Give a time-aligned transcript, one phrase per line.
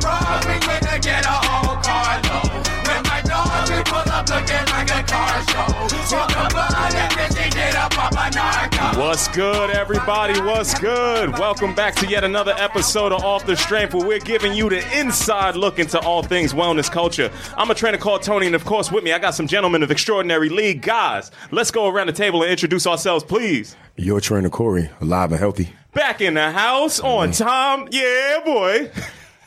[0.00, 1.38] the road, we get to get a
[1.82, 2.66] car load.
[2.86, 5.88] When my dog, we pull up looking like a car show.
[6.06, 9.00] Smoke a blunt and then they get up on narco.
[9.00, 10.40] What's good, everybody?
[10.40, 11.38] What's good?
[11.38, 14.98] Welcome back to yet another episode of Off the Strength, where we're giving you the
[14.98, 17.30] inside look into all things wellness culture.
[17.56, 19.90] I'm a trainer called Tony, and of course, with me, I got some gentlemen of
[19.90, 20.82] extraordinary league.
[20.82, 23.76] Guys, let's go around the table and introduce ourselves, please.
[23.96, 25.70] Your trainer Corey, alive and healthy.
[25.92, 27.44] Back in the house on mm-hmm.
[27.44, 27.88] time.
[27.90, 28.90] Yeah, boy.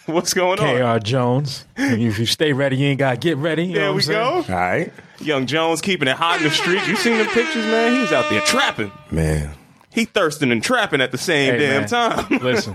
[0.05, 0.99] What's going on?
[0.99, 1.65] KR Jones.
[1.77, 3.65] if you stay ready, you ain't got to get ready.
[3.65, 4.35] You There we go.
[4.37, 6.85] All right, Young Jones keeping it hot in the street.
[6.87, 7.99] You seen the pictures, man?
[7.99, 8.91] He's out there trapping.
[9.11, 9.55] man.
[9.91, 11.87] He thirsting and trapping at the same Hey, damn man.
[11.89, 12.37] time.
[12.43, 12.73] Listen,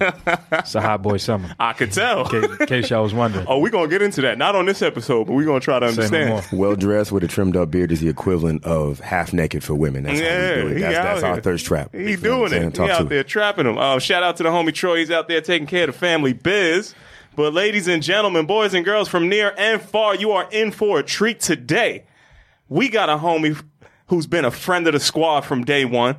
[0.52, 1.54] it's a hot boy summer.
[1.60, 2.28] I could tell.
[2.28, 3.46] In case, in case y'all was wondering.
[3.48, 4.36] Oh, we're gonna get into that.
[4.36, 6.58] Not on this episode, but we're gonna try to Say no understand.
[6.60, 10.02] Well dressed with a trimmed up beard is the equivalent of half naked for women.
[10.02, 10.74] That's how Yeah, we do it.
[10.76, 11.90] he That's, out that's our thirst trap.
[11.94, 12.74] He You know what doing I'm it.
[12.74, 13.78] Talk He out to there trapping them.
[13.78, 14.98] Uh, shout out to the homie Troy.
[14.98, 16.96] He's out there taking care of the family biz.
[17.36, 21.00] But ladies and gentlemen, boys and girls from near and far, you are in for
[21.00, 22.04] a treat today.
[22.68, 23.60] We got a homie
[24.06, 26.16] who's been a friend of the squad from day one.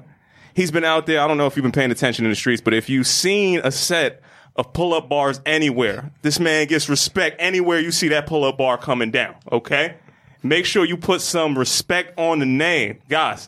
[0.54, 1.22] He's been out there.
[1.22, 3.62] I don't know if you've been paying attention in the streets, but if you've seen
[3.64, 4.22] a set
[4.58, 9.12] of pull-up bars anywhere, this man gets respect anywhere you see that pull-up bar coming
[9.12, 9.36] down.
[9.52, 9.96] Okay,
[10.44, 13.48] make sure you put some respect on the name, guys.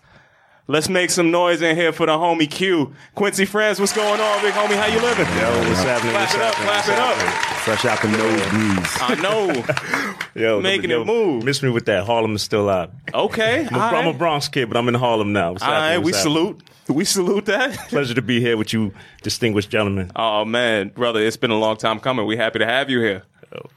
[0.69, 2.93] Let's make some noise in here for the homie Q.
[3.15, 4.75] Quincy France, what's going on, big homie?
[4.75, 5.25] How you living?
[5.25, 6.11] Yo, what's happening?
[6.11, 6.67] Clap What's it up, happening?
[6.67, 7.57] clap What's it up.
[7.63, 8.97] Fresh out the nose breeze.
[8.99, 10.13] I know.
[10.41, 11.43] Yo, Making yo, it move.
[11.45, 12.05] Miss me with that.
[12.05, 12.91] Harlem is still out.
[13.13, 13.65] Okay.
[13.65, 14.13] I'm a, all I'm a.
[14.13, 15.53] Bronx kid, but I'm in Harlem now.
[15.53, 16.03] What's All happening?
[16.05, 16.21] we happening?
[16.35, 16.63] salute.
[16.89, 17.73] We salute that.
[17.89, 20.11] Pleasure to be here with you, distinguished gentlemen.
[20.15, 22.25] Oh man, brother, it's been a long time coming.
[22.27, 23.23] We're happy to have you here.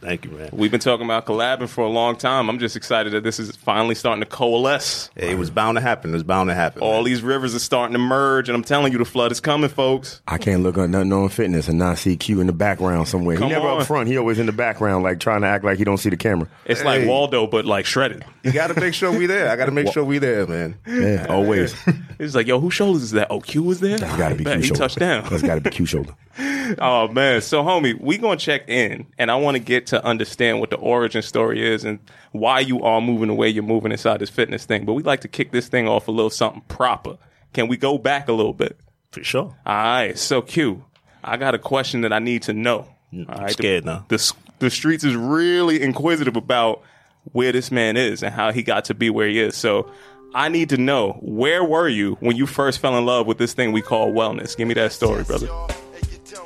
[0.01, 0.51] Thank you, man.
[0.53, 2.49] We've been talking about collabing for a long time.
[2.49, 5.11] I'm just excited that this is finally starting to coalesce.
[5.17, 6.11] It was bound to happen.
[6.11, 6.83] It was bound to happen.
[6.83, 7.05] All man.
[7.05, 10.21] these rivers are starting to merge, and I'm telling you, the flood is coming, folks.
[10.27, 13.37] I can't look at nothing on fitness and not see Q in the background somewhere.
[13.37, 13.81] Come he never on.
[13.81, 14.09] up front.
[14.09, 16.49] He always in the background, like trying to act like he don't see the camera.
[16.65, 18.25] It's like Waldo, but like shredded.
[18.43, 19.51] You got to make sure we there.
[19.51, 20.77] I got to make sure we there, man.
[20.87, 21.75] Yeah, always.
[22.21, 23.29] It's like, yo, whose shoulders is that?
[23.31, 23.97] Oh, Q was there.
[23.97, 24.79] That's got to be Bet Q he shoulder.
[24.79, 25.27] touched down.
[25.31, 26.15] That's got to be Q shoulder.
[26.79, 30.61] Oh man, so homie, we gonna check in, and I want to get to understand
[30.61, 31.99] what the origin story is and
[32.33, 34.85] why you are moving the way you're moving inside this fitness thing.
[34.85, 37.19] But we like to kick this thing off a little something proper.
[37.53, 38.79] Can we go back a little bit?
[39.11, 39.57] For sure.
[39.67, 40.85] All right, so Q,
[41.25, 42.89] I got a question that I need to know.
[43.13, 44.05] Mm, all right, scared the, now.
[44.09, 46.83] The the streets is really inquisitive about
[47.33, 49.57] where this man is and how he got to be where he is.
[49.57, 49.91] So.
[50.33, 53.53] I need to know where were you when you first fell in love with this
[53.53, 54.57] thing we call wellness?
[54.57, 55.49] Give me that story, brother.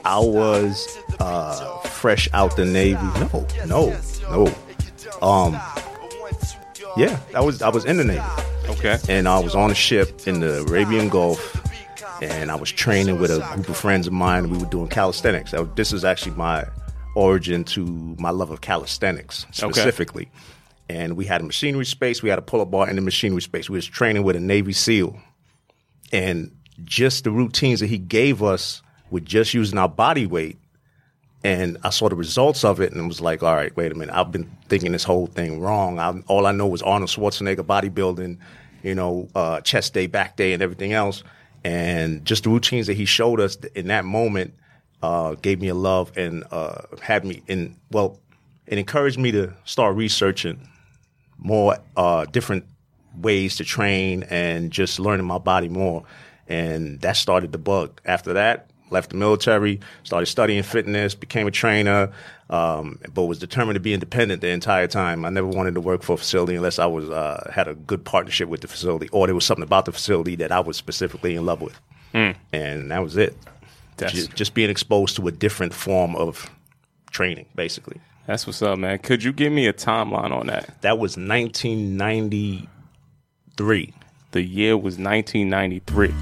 [0.05, 3.01] I was uh, fresh out the Navy.
[3.21, 3.99] No, no,
[4.31, 5.27] no.
[5.27, 5.61] Um,
[6.97, 8.23] yeah, I was I was in the Navy.
[8.69, 8.99] Okay.
[9.09, 11.61] and I was on a ship in the Arabian Gulf,
[12.23, 14.45] and I was training with a group of friends of mine.
[14.45, 15.55] And we were doing calisthenics.
[15.75, 16.67] This is actually my
[17.15, 17.85] origin to
[18.19, 20.23] my love of calisthenics specifically.
[20.23, 21.01] Okay.
[21.01, 22.23] And we had a machinery space.
[22.23, 23.71] We had a pull-up bar in the machinery space.
[23.71, 25.19] We was training with a Navy SEAL,
[26.13, 30.59] and just the routines that he gave us with just using our body weight.
[31.43, 34.15] And I saw the results of it and was like, all right, wait a minute.
[34.15, 35.99] I've been thinking this whole thing wrong.
[35.99, 38.39] I, all I know was Arnold Schwarzenegger bodybuilding,
[38.83, 41.23] you know, uh, chest day, back day, and everything else.
[41.63, 44.55] And just the routines that he showed us in that moment
[45.03, 48.19] uh, gave me a love and uh, had me in, well,
[48.67, 50.67] it encouraged me to start researching
[51.39, 52.65] more uh, different
[53.21, 56.05] ways to train and just learning my body more.
[56.49, 58.01] And that started the bug.
[58.05, 62.11] After that, left the military, started studying fitness, became a trainer,
[62.51, 65.25] um, but was determined to be independent the entire time.
[65.25, 68.05] I never wanted to work for a facility unless I was uh, had a good
[68.05, 71.37] partnership with the facility, or there was something about the facility that I was specifically
[71.37, 71.79] in love with.
[72.53, 73.37] And that was it.
[73.97, 76.51] That's- Ju- just being exposed to a different form of
[77.11, 78.01] training, basically.
[78.27, 78.99] That's what's up, man.
[79.01, 80.81] Could you give me a timeline on that?
[80.83, 83.95] That was 1993.
[84.35, 86.13] The year was 1993.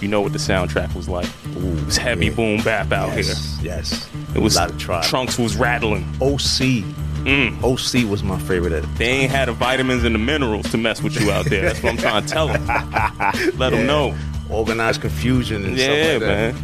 [0.00, 1.26] You know what the soundtrack was like.
[1.54, 4.08] it was heavy boom bap out Yes, yes.
[4.34, 5.04] It was a lot of tribe.
[5.04, 6.04] trunks was rattling.
[6.22, 6.82] OC.
[7.26, 7.62] Mm.
[7.62, 8.72] OC was my favorite.
[8.72, 11.60] At They ain't had the vitamins and the minerals to mess with you out there.
[11.62, 12.66] That's what I'm trying to tell them.
[13.58, 14.16] Let them know.
[14.48, 16.54] Organized Konfusion and Yeah, stuff like that.
[16.54, 16.56] man.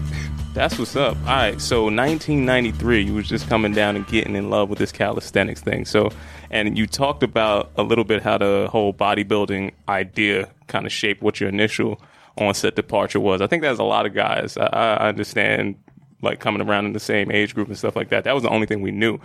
[0.55, 1.17] That's what's up.
[1.27, 4.93] All right, so 1993, you was just coming down and getting in love with this
[4.93, 5.85] calisthenics thing.
[5.85, 6.11] So,
[6.51, 11.23] and you talked about a little bit how the whole bodybuilding idea kind of shaped
[11.23, 12.01] what your initial
[12.37, 13.41] onset departure was.
[13.41, 14.57] I think there's a lot of guys.
[14.57, 15.77] I, I understand,
[16.23, 18.25] like coming around in the same age group and stuff like that.
[18.25, 19.19] That was the only thing we knew.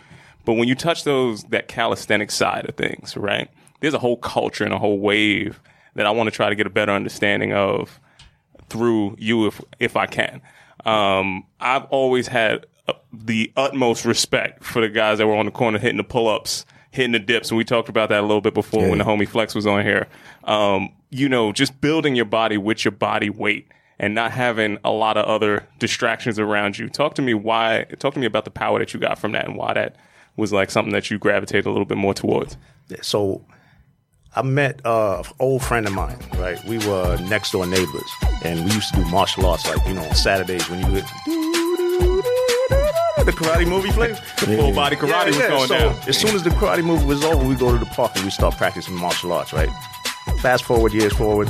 [0.45, 3.49] But when you touch those that calisthenic side of things, right?
[3.81, 5.61] There's a whole culture and a whole wave
[5.95, 7.99] that I want to try to get a better understanding of
[8.69, 10.41] through you if if I can.
[10.85, 12.65] Um, I've always had
[13.11, 16.65] the utmost respect for the guys that were on the corner hitting the pull ups,
[16.91, 19.27] hitting the dips, and we talked about that a little bit before when the homie
[19.27, 20.07] Flex was on here.
[20.43, 23.67] Um, you know, just building your body with your body weight
[23.99, 26.89] and not having a lot of other distractions around you.
[26.89, 27.85] Talk to me why.
[27.99, 29.97] Talk to me about the power that you got from that and why that
[30.37, 32.57] was like something that you gravitated a little bit more towards.
[33.01, 33.45] So
[34.35, 36.63] I met uh, an old friend of mine, right?
[36.65, 38.09] We were next door neighbors,
[38.43, 41.48] and we used to do martial arts, like, you know, on Saturdays when you would.
[43.25, 44.11] The karate movie flick?
[44.39, 45.95] The full body karate was going so down.
[46.07, 48.31] As soon as the karate movie was over, we go to the park and we
[48.31, 49.69] start practicing martial arts, right?
[50.41, 51.49] Fast forward years forward,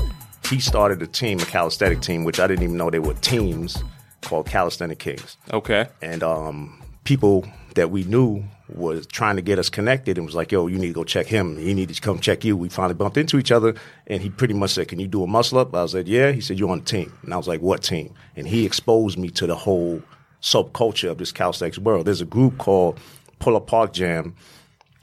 [0.49, 3.81] he started a team, a calisthenic team, which I didn't even know they were teams,
[4.21, 5.87] called Calisthenic Kings Okay.
[6.01, 7.45] and um, people
[7.75, 10.87] that we knew was trying to get us connected and was like, "Yo, you need
[10.87, 11.57] to go check him.
[11.57, 13.73] He needed to come check you." We finally bumped into each other,
[14.07, 16.41] and he pretty much said, "Can you do a muscle up?" I said, "Yeah." He
[16.41, 19.29] said, "You're on the team," and I was like, "What team?" And he exposed me
[19.29, 20.01] to the whole
[20.41, 22.05] subculture of this Cal calisthenics world.
[22.05, 22.99] There's a group called
[23.39, 24.35] Pull Up Park Jam,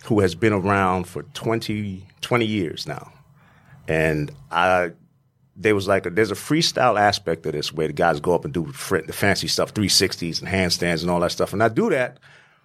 [0.04, 3.12] who has been around for 20, 20 years now,
[3.88, 4.92] and I
[5.56, 8.44] there was like a, there's a freestyle aspect of this where the guys go up
[8.44, 11.52] and do the fancy stuff, 360s and handstands and all that stuff.
[11.52, 12.18] And I do that,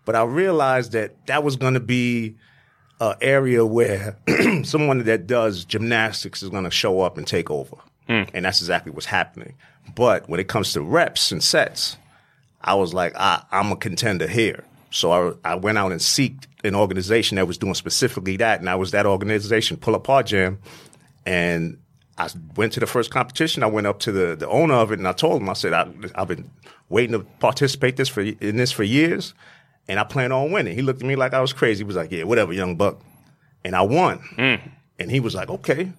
[0.06, 2.36] but I realized that that was going to be
[3.00, 4.18] an area where
[4.64, 7.78] someone that does gymnastics is going to show up and take over.
[8.08, 8.24] Hmm.
[8.34, 9.56] And that's exactly what's happening.
[9.96, 11.98] But when it comes to reps and sets,
[12.64, 14.64] I was like, I, I'm a contender here.
[14.92, 18.60] So I, I went out and seeked an organization that was doing specifically that.
[18.60, 20.60] And I was that organization, Pull Up Park Jam.
[21.26, 21.78] And
[22.18, 23.64] I went to the first competition.
[23.64, 25.74] I went up to the, the owner of it and I told him, I said,
[25.74, 26.50] I, I've been
[26.92, 29.34] waiting to participate this for in this for years,
[29.88, 30.76] and I plan on winning.
[30.76, 31.80] He looked at me like I was crazy.
[31.80, 33.02] He was like, Yeah, whatever, young buck.
[33.64, 34.20] And I won.
[34.38, 34.62] Mm.
[35.00, 35.92] And he was like, Okay.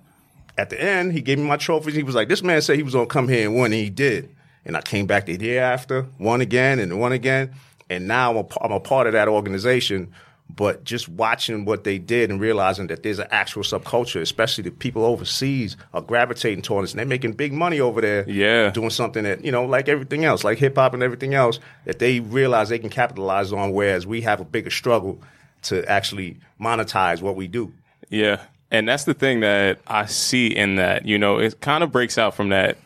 [0.58, 1.94] At the end, he gave me my trophies.
[1.94, 3.90] He was like, This man said he was gonna come here and win, and he
[3.90, 4.28] did.
[4.64, 7.54] And I came back the year after, won again, and won again.
[7.90, 10.12] And now I'm a, I'm a part of that organization.
[10.54, 14.70] But just watching what they did and realizing that there's an actual subculture, especially the
[14.70, 18.28] people overseas are gravitating towards this, and they're making big money over there.
[18.28, 18.70] Yeah.
[18.70, 22.00] Doing something that, you know, like everything else, like hip hop and everything else, that
[22.00, 25.22] they realize they can capitalize on, whereas we have a bigger struggle
[25.62, 27.72] to actually monetize what we do.
[28.10, 28.42] Yeah.
[28.70, 32.18] And that's the thing that I see in that, you know, it kind of breaks
[32.18, 32.76] out from that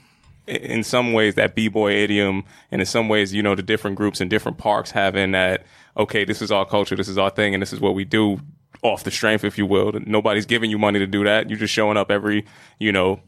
[0.46, 4.20] in some ways that b-boy idiom and in some ways, you know, the different groups
[4.20, 5.64] and different parks having that,
[5.96, 8.40] okay, this is our culture, this is our thing, and this is what we do
[8.82, 9.92] off the strength, if you will.
[10.06, 11.48] Nobody's giving you money to do that.
[11.48, 12.46] You're just showing up every,
[12.78, 13.20] you know,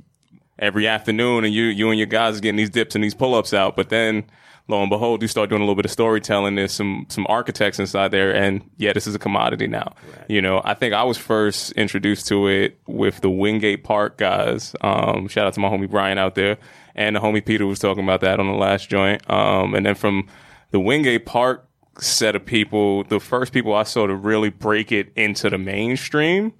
[0.59, 3.55] every afternoon and you you and your guys are getting these dips and these pull-ups
[3.55, 3.77] out.
[3.77, 4.25] But then
[4.69, 6.55] lo and behold, you start doing a little bit of storytelling.
[6.55, 9.95] There's some some architects inside there, and yeah, this is a commodity now.
[10.29, 14.75] You know, I think I was first introduced to it with the Wingate Park guys.
[14.81, 16.59] Um, shout out to my homie Brian out there,
[16.99, 19.23] and the homie Peter was talking about that on the last joint.
[19.31, 20.27] Um, and then from
[20.73, 21.65] the Wingate Park
[21.99, 26.53] set of people, the first people I saw to really break it into the mainstream.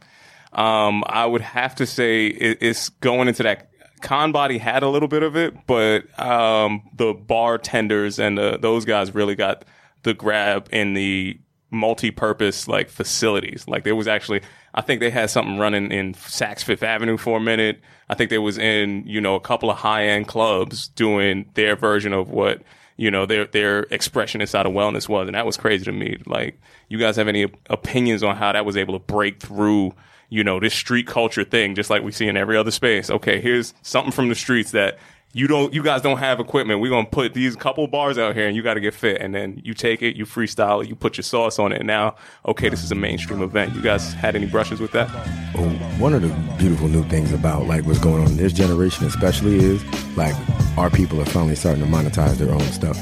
[0.53, 3.71] Um, I would have to say it, it's going into that.
[4.01, 9.13] ConBody had a little bit of it, but um, the Bartendaz and the, those guys
[9.13, 9.65] really got
[10.05, 11.41] the grab in the
[11.73, 13.67] multi-purpose like facilities.
[13.67, 14.43] Like there was actually,
[14.79, 17.81] I think they had something running in Saks Fifth Avenue for a minute.
[18.09, 22.13] I think they was in you know a couple of high-end clubs doing their version
[22.13, 22.63] of what
[22.97, 26.19] you know their their expression inside of wellness was, and that was crazy to me.
[26.27, 29.97] Like, you guys have any opinions on how that was able to break through?
[30.31, 33.11] You know, this street culture thing, just like we see in every other space.
[33.11, 34.99] Okay, here's something from the streets that
[35.33, 36.81] you don't, you guys don't have equipment.
[36.81, 39.21] We're gonna put these couple bars out here, and you got to get fit.
[39.21, 41.87] And then you take it, you freestyle it, you put your sauce on it, and
[41.87, 42.17] now,
[42.47, 43.75] okay, this is a mainstream event.
[43.75, 45.09] You guys had any brushes with that?
[45.55, 45.69] Well,
[45.99, 49.57] one of the beautiful new things about like what's going on in this generation, especially,
[49.57, 49.85] is
[50.17, 50.35] like
[50.79, 52.99] our people are finally starting to monetize their own stuff.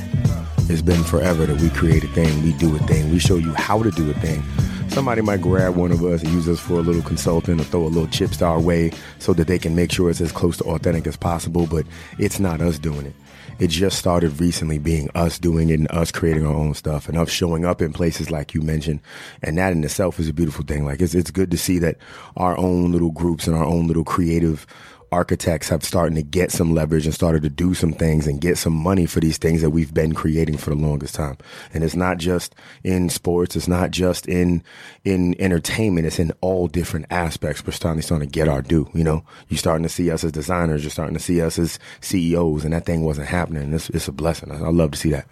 [0.68, 3.54] It's been forever that we create a thing, we do a thing, we show you
[3.54, 4.42] how to do a thing.
[4.88, 7.82] Somebody might grab one of us and use us for a little consultant or throw
[7.82, 10.64] a little chips our way so that they can make sure it's as close to
[10.64, 11.84] authentic as possible, but
[12.18, 13.14] it's not us doing it.
[13.58, 17.16] It just started recently being us doing it and us creating our own stuff and
[17.16, 19.00] us showing up in places like you mentioned.
[19.42, 20.84] And that in itself is a beautiful thing.
[20.84, 21.96] Like it's, it's good to see that
[22.36, 24.66] our own little groups and our own little creative
[25.12, 28.58] architects have starting to get some leverage and started to do some things and get
[28.58, 31.36] some money for these things that we've been creating for the longest time.
[31.72, 33.56] And it's not just in sports.
[33.56, 34.62] It's not just in,
[35.04, 36.06] in entertainment.
[36.06, 37.64] It's in all different aspects.
[37.64, 38.88] We're starting, starting to get our due.
[38.94, 40.82] You know, you're starting to see us as designers.
[40.82, 43.72] You're starting to see us as CEOs and that thing wasn't happening.
[43.72, 44.50] It's, it's a blessing.
[44.50, 45.26] I, I love to see that.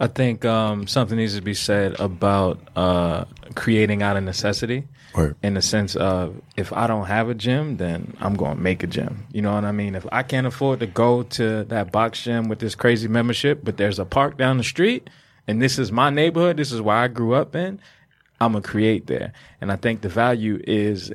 [0.00, 4.88] I think um, something needs to be said about uh, creating out of necessity.
[5.14, 5.36] Word.
[5.42, 8.82] In the sense of if I don't have a gym, then I'm going to make
[8.82, 9.26] a gym.
[9.32, 9.94] You know what I mean?
[9.94, 13.76] If I can't afford to go to that box gym with this crazy membership, but
[13.76, 15.08] there's a park down the street
[15.46, 16.56] and this is my neighborhood.
[16.56, 17.80] This is where I grew up in.
[18.40, 21.12] I'm gonna create there, and I think the value is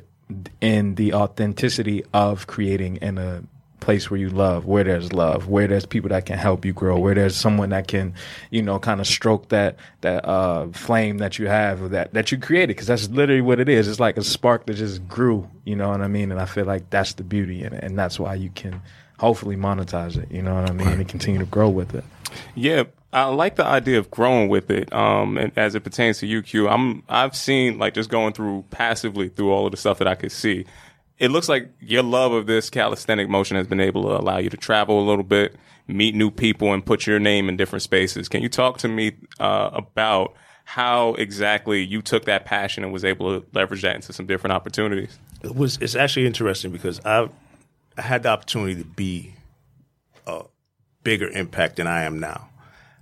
[0.60, 3.42] in the authenticity of creating in a
[3.90, 6.96] place where you love, where there's love, where there's people that can help you grow,
[6.96, 8.14] where there's someone that can,
[8.50, 12.38] you know, kind of stroke that that uh, flame that you have that that you
[12.38, 12.68] created.
[12.68, 13.88] Because that's literally what it is.
[13.88, 15.50] It's like a spark that just grew.
[15.64, 16.30] You know what I mean?
[16.30, 18.80] And I feel like that's the beauty in it, and that's why you can
[19.18, 20.30] hopefully monetize it.
[20.30, 20.86] You know what I mean?
[20.86, 22.04] And continue to grow with it.
[22.54, 24.92] Yeah, I like the idea of growing with it.
[24.92, 29.30] Um, and as it pertains to UQ, I'm I've seen like just going through passively
[29.30, 30.64] through all of the stuff that I could see.
[31.20, 34.48] It looks like your love of this calisthenic motion has been able to allow you
[34.48, 35.54] to travel a little bit,
[35.86, 38.26] meet new people, and put your name in different spaces.
[38.26, 40.34] Can you talk to me uh, about
[40.64, 44.54] how exactly you took that passion and was able to leverage that into some different
[44.54, 45.18] opportunities?
[45.42, 45.76] It was.
[45.82, 47.28] It's actually interesting because I,
[47.98, 49.34] I had the opportunity to be
[50.26, 50.44] a
[51.04, 52.48] bigger impact than I am now,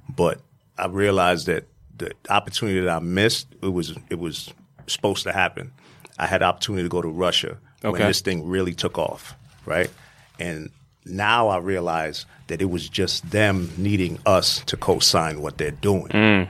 [0.08, 0.40] but
[0.76, 4.52] I realized that the opportunity that I missed it was it was
[4.88, 5.70] supposed to happen.
[6.18, 7.98] I had the opportunity to go to Russia Okay.
[8.00, 9.34] when this thing really took off,
[9.66, 9.90] right?
[10.38, 10.70] And
[11.04, 16.08] now I realize that it was just them needing us to co-sign what they're doing.
[16.08, 16.48] Mm.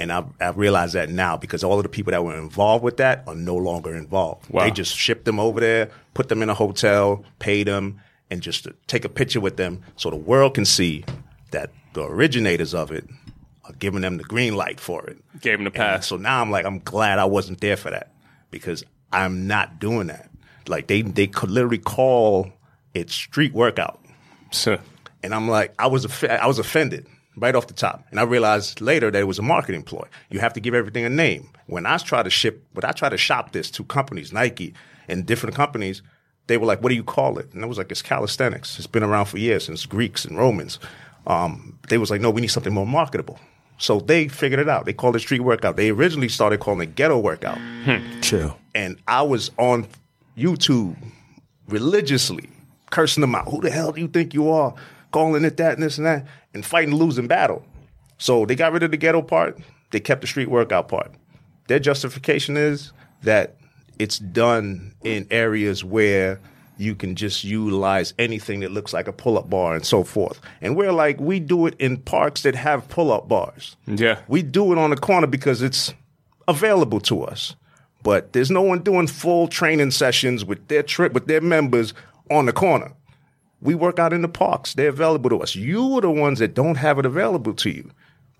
[0.00, 2.98] And I, I realize that now because all of the people that were involved with
[2.98, 4.48] that are no longer involved.
[4.50, 4.64] Wow.
[4.64, 8.00] They just shipped them over there, put them in a hotel, paid them,
[8.30, 11.04] and just take a picture with them so the world can see
[11.50, 13.08] that the originators of it
[13.64, 15.18] are giving them the green light for it.
[15.40, 16.06] Gave them the And pass.
[16.06, 18.12] so now I'm like, I'm glad I wasn't there for that
[18.50, 20.27] because I'm not doing that.
[20.68, 22.52] Like they they could literally call
[22.94, 24.00] it street workout.
[24.50, 24.78] So,
[25.22, 27.06] And I'm like, I was off- I was offended
[27.36, 30.06] right off the top, and I realized later that it was a marketing ploy.
[30.30, 31.50] You have to give everything a name.
[31.66, 34.74] When I try to ship, when I try to shop this to companies, Nike
[35.06, 36.02] and different companies,
[36.46, 38.78] they were like, "What do you call it?" And I was like, "It's calisthenics.
[38.78, 40.78] It's been around for years since Greeks and Romans."
[41.26, 43.38] Um, they was like, "No, we need something more marketable."
[43.76, 44.86] So they figured it out.
[44.86, 45.76] They called it street workout.
[45.76, 47.58] They originally started calling it ghetto workout
[48.22, 48.56] Chill.
[48.74, 49.86] and I was on
[50.38, 50.96] YouTube
[51.68, 52.48] religiously
[52.90, 53.48] cursing them out.
[53.48, 54.74] Who the hell do you think you are?
[55.10, 57.64] Calling it that and this and that, and fighting losing battle.
[58.18, 59.58] So they got rid of the ghetto part.
[59.90, 61.12] They kept the street workout part.
[61.68, 62.92] Their justification is
[63.22, 63.56] that
[63.98, 66.40] it's done in areas where
[66.76, 70.40] you can just utilize anything that looks like a pull-up bar and so forth.
[70.60, 73.76] And we're like, we do it in parks that have pull-up bars.
[73.86, 74.20] Yeah.
[74.28, 75.92] We do it on the corner because it's
[76.46, 77.56] available to us.
[78.02, 81.94] But there's no one doing full training sessions with their trip with their members
[82.30, 82.92] on the corner.
[83.60, 84.74] We work out in the parks.
[84.74, 85.56] They're available to us.
[85.56, 87.90] You are the ones that don't have it available to you.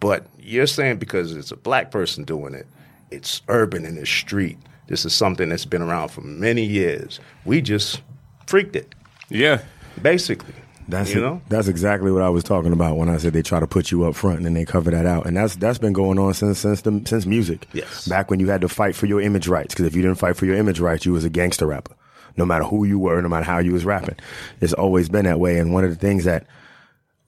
[0.00, 2.66] But you're saying because it's a black person doing it,
[3.10, 4.58] it's urban in the street.
[4.86, 7.20] This is something that's been around for many years.
[7.44, 8.00] We just
[8.46, 8.94] freaked it,
[9.28, 9.62] yeah.
[10.00, 10.54] basically.
[10.88, 11.42] That's you know?
[11.48, 14.04] That's exactly what I was talking about when I said they try to put you
[14.04, 16.58] up front and then they cover that out, and that's that's been going on since
[16.60, 17.66] since the, since music.
[17.74, 18.08] Yes.
[18.08, 20.36] Back when you had to fight for your image rights, because if you didn't fight
[20.36, 21.94] for your image rights, you was a gangster rapper.
[22.36, 24.16] No matter who you were, no matter how you was rapping,
[24.60, 25.58] it's always been that way.
[25.58, 26.46] And one of the things that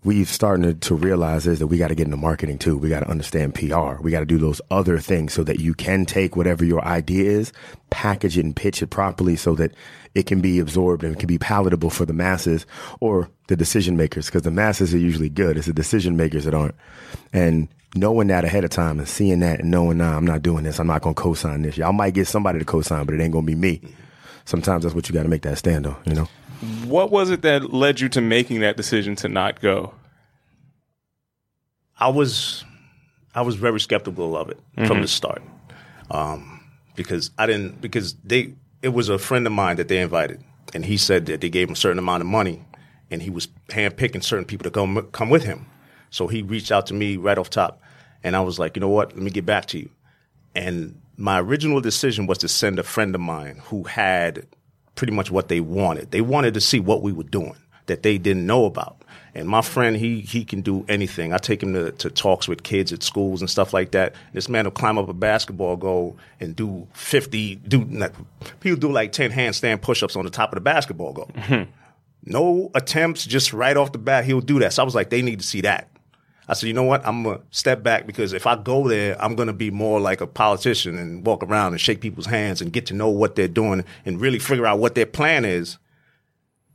[0.02, 2.78] we've starting to, to realize is that we got to get into marketing too.
[2.78, 4.00] We got to understand PR.
[4.00, 7.30] We got to do those other things so that you can take whatever your idea
[7.30, 7.52] is,
[7.90, 9.72] package it and pitch it properly so that
[10.14, 12.66] it can be absorbed and it can be palatable for the masses
[13.00, 15.56] or the decision makers because the masses are usually good.
[15.56, 16.74] It's the decision makers that aren't.
[17.32, 20.64] And knowing that ahead of time and seeing that and knowing, nah, I'm not doing
[20.64, 20.80] this.
[20.80, 21.76] I'm not going to co-sign this.
[21.76, 23.80] Y'all might get somebody to co-sign, but it ain't going to be me.
[24.46, 26.28] Sometimes that's what you got to make that stand on, you know?
[26.84, 29.94] What was it that led you to making that decision to not go?
[31.98, 32.64] I was
[33.34, 35.42] I was very skeptical of it from the start,
[36.10, 36.60] um,
[36.96, 40.42] because I didn't because they it was a friend of mine that they invited,
[40.74, 42.64] and he said that they gave him a certain amount of money,
[43.10, 45.66] and he was handpicking certain people to come come with him.
[46.10, 47.80] So he reached out to me right off top,
[48.24, 49.12] and I was like, you know what?
[49.14, 49.90] Let me get back to you.
[50.54, 54.46] And my original decision was to send a friend of mine who had
[54.94, 56.10] pretty much what they wanted.
[56.10, 57.56] They wanted to see what we were doing
[57.86, 58.96] that they didn't know about.
[59.32, 61.32] And my friend, he he can do anything.
[61.32, 64.14] I take him to, to talks with kids at schools and stuff like that.
[64.32, 67.54] This man will climb up a basketball goal and do fifty.
[67.54, 67.86] Do
[68.62, 71.30] he'll do like ten handstand push-ups on the top of the basketball goal.
[71.34, 71.70] Mm-hmm.
[72.24, 74.72] no attempts, just right off the bat, he'll do that.
[74.72, 75.88] So I was like, they need to see that.
[76.48, 77.06] I said, you know what?
[77.06, 80.26] I'm gonna step back because if I go there, I'm gonna be more like a
[80.26, 83.84] politician and walk around and shake people's hands and get to know what they're doing
[84.04, 85.78] and really figure out what their plan is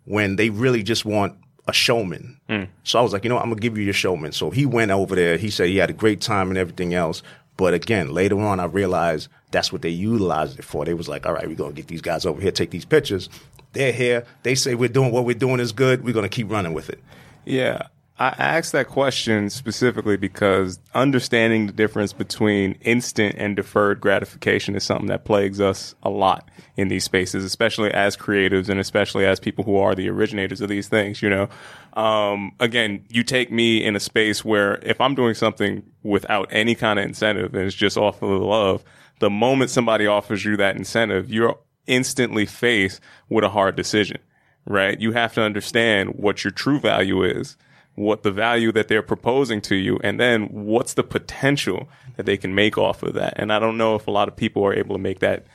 [0.05, 1.35] when they really just want
[1.67, 2.39] a showman.
[2.47, 2.63] Hmm.
[2.83, 3.43] So I was like, you know, what?
[3.43, 4.31] I'm gonna give you your showman.
[4.31, 5.37] So he went over there.
[5.37, 7.23] He said he had a great time and everything else.
[7.57, 10.85] But again, later on, I realized that's what they utilized it for.
[10.85, 13.29] They was like, all right, we're gonna get these guys over here, take these pictures.
[13.73, 14.25] They're here.
[14.43, 16.03] They say we're doing what we're doing is good.
[16.03, 17.01] We're gonna keep running with it.
[17.45, 17.87] Yeah.
[18.17, 24.85] I asked that question specifically because understanding the difference between instant and deferred gratification is
[24.85, 29.41] something that plagues us a lot in these spaces, especially as creatives and especially as
[29.41, 31.21] people who are the originators of these things.
[31.21, 31.49] You know,
[32.01, 36.73] um, again, you take me in a space where if I'm doing something without any
[36.73, 38.85] kind of incentive and it's just off of love,
[39.19, 44.19] the moment somebody offers you that incentive, you're instantly faced with a hard decision,
[44.65, 45.01] right?
[45.01, 47.57] You have to understand what your true value is
[47.95, 51.87] what the value that they're proposing to you, and then what's the potential
[52.17, 53.33] that they can make off of that.
[53.37, 55.45] And I don't know if a lot of people are able to make that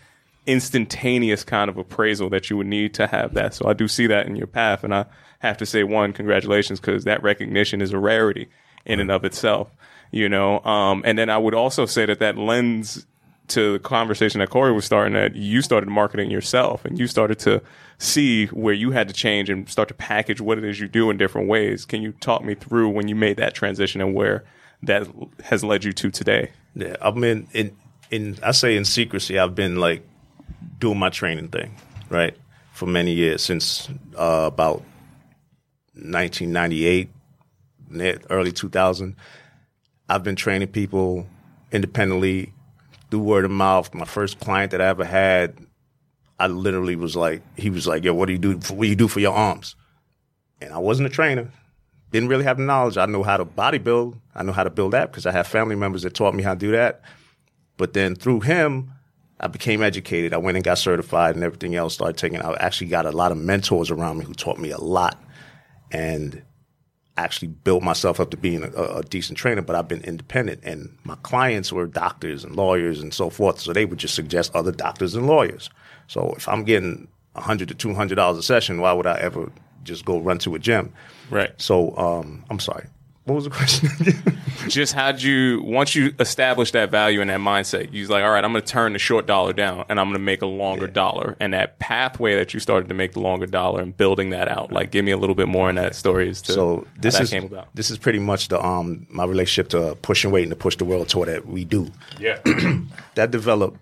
[0.46, 3.54] instantaneous kind of appraisal that you would need to have that.
[3.54, 5.04] So I do see that in your path, and I
[5.40, 8.48] have to say one, congratulations, because that recognition is a rarity
[8.84, 9.70] in and of itself.
[10.10, 13.06] You know, um, and then I would also say that that lends
[13.50, 17.38] to the conversation that Corey was starting that you started marketing yourself and you started
[17.40, 17.62] to
[17.98, 21.10] see where you had to change and start to package what it is you do
[21.10, 21.84] in different ways.
[21.84, 24.44] Can you talk me through when you made that transition and where
[24.82, 25.06] that
[25.44, 26.50] has led you to today?
[26.74, 27.76] Yeah, I've been in
[28.10, 29.38] in I say in secrecy.
[29.38, 30.06] I've been like
[30.78, 31.76] doing my training thing,
[32.08, 32.36] right,
[32.72, 34.82] for many years since uh, about
[35.94, 37.08] 1998,
[38.30, 39.16] early 2000.
[40.08, 41.26] I've been training people
[41.70, 42.52] independently
[43.10, 43.92] through word of mouth.
[43.94, 45.56] My first client that I ever had,
[46.38, 48.52] I literally was like, he was like, "Yo, what do you do?
[48.52, 49.76] What do you do for your arms?"
[50.60, 51.50] And I wasn't a trainer,
[52.10, 52.96] didn't really have the knowledge.
[52.96, 54.18] I know how to bodybuild.
[54.34, 56.54] I know how to build that because I have family members that taught me how
[56.54, 57.02] to do that.
[57.76, 58.92] But then through him,
[59.38, 60.34] I became educated.
[60.34, 61.94] I went and got certified and everything else.
[61.94, 62.42] Started taking.
[62.42, 65.22] I actually got a lot of mentors around me who taught me a lot,
[65.90, 66.42] and
[67.24, 70.60] actually built myself up to being a, a, decent trainer, but I've been independent.
[70.64, 73.60] And my clients were doctors and lawyers and so forth.
[73.60, 75.70] So they would just suggest other doctors and lawyers.
[76.06, 79.18] So if I'm getting a hundred to two hundred dollars a session, why would I
[79.18, 79.50] ever
[79.84, 80.92] just go run to a gym?
[81.30, 81.52] Right.
[81.60, 82.86] So um, I'm sorry.
[83.24, 83.90] What was the question?
[84.68, 88.42] just how'd you once you establish that value and that mindset, you're like, all right,
[88.42, 90.86] I'm going to turn the short dollar down and I'm going to make a longer
[90.86, 90.92] yeah.
[90.92, 91.36] dollar.
[91.38, 94.72] And that pathway that you started to make the longer dollar and building that out,
[94.72, 97.22] like, give me a little bit more in that story as to so this how
[97.22, 97.68] is came about.
[97.74, 100.86] this is pretty much the um my relationship to pushing weight and to Push The
[100.86, 101.90] World Tour that we do.
[102.18, 102.38] Yeah,
[103.16, 103.78] that developed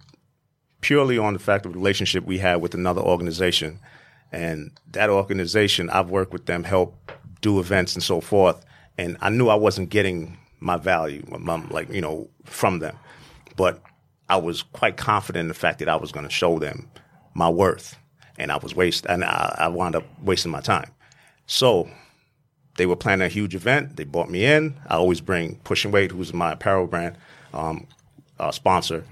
[0.81, 3.79] purely on the fact of the relationship we had with another organization,
[4.33, 8.65] and that organization I've worked with them, help do events and so forth
[8.99, 11.25] and I knew I wasn't getting my value,
[11.71, 12.99] like you know, from them,
[13.57, 13.81] but
[14.29, 16.91] I was quite confident in the fact that I was going to show them
[17.35, 17.97] my worth,
[18.37, 20.91] and I was waste, and I, I wound up wasting my time.
[21.47, 21.89] So
[22.77, 23.97] they were planning a huge event.
[23.97, 24.75] They brought me in.
[24.89, 27.17] I always bring Pushing Weight, who's my apparel brand
[27.55, 27.87] um,
[28.39, 29.05] uh, sponsor,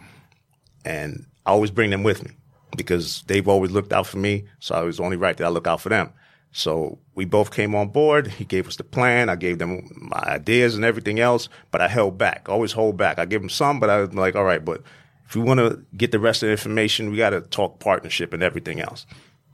[0.84, 2.32] and I always bring them with me
[2.76, 4.46] because they've always looked out for me.
[4.58, 6.12] So it was only right that I look out for them.
[6.52, 8.28] So we both came on board.
[8.28, 9.30] He gave us the plan.
[9.30, 12.48] I gave them my ideas and everything else, but I held back.
[12.48, 13.18] Always hold back.
[13.18, 14.82] I give them some, but I was like, all right, but
[15.26, 18.34] if we want to get the rest of the information, we got to talk partnership
[18.34, 19.06] and everything else.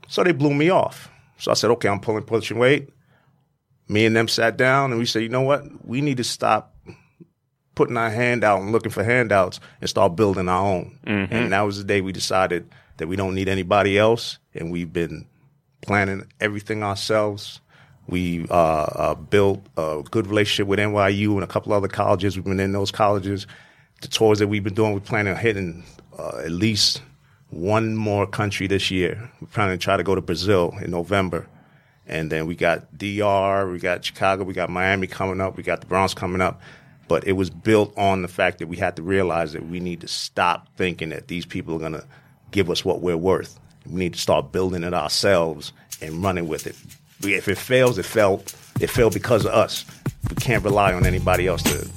[0.09, 1.09] So they blew me off.
[1.39, 2.89] So I said, okay, I'm pulling pushing weight.
[3.87, 5.63] Me and them sat down and we said, you know what?
[5.85, 6.75] We need to stop
[7.75, 10.99] putting our hand out and looking for handouts and start building our own.
[11.07, 11.33] Mm-hmm.
[11.33, 14.37] And that was the day we decided that we don't need anybody else.
[14.53, 15.27] And we've been
[15.83, 17.59] planning everything ourselves.
[18.07, 22.35] We uh, uh, built a good relationship with NYU and a couple other colleges.
[22.35, 23.45] We've been in those colleges.
[24.01, 25.83] The tours that we've been doing, we're planning on hitting
[26.17, 27.01] uh, at least
[27.49, 29.29] one more country this year.
[29.39, 31.47] We're planning to try to go to Brazil in November.
[32.05, 35.79] And then we got DR, we got Chicago, we got Miami coming up, we got
[35.79, 36.61] the Bronx coming up.
[37.07, 40.01] But it was built on the fact that we had to realize that we need
[40.01, 42.05] to stop thinking that these people are going to
[42.51, 43.59] give us what we're worth.
[43.89, 46.75] We need to start building it ourselves and running with it.
[47.21, 48.53] If it fails, it failed.
[48.79, 49.85] It failed because of us.
[50.29, 51.87] We can't rely on anybody else to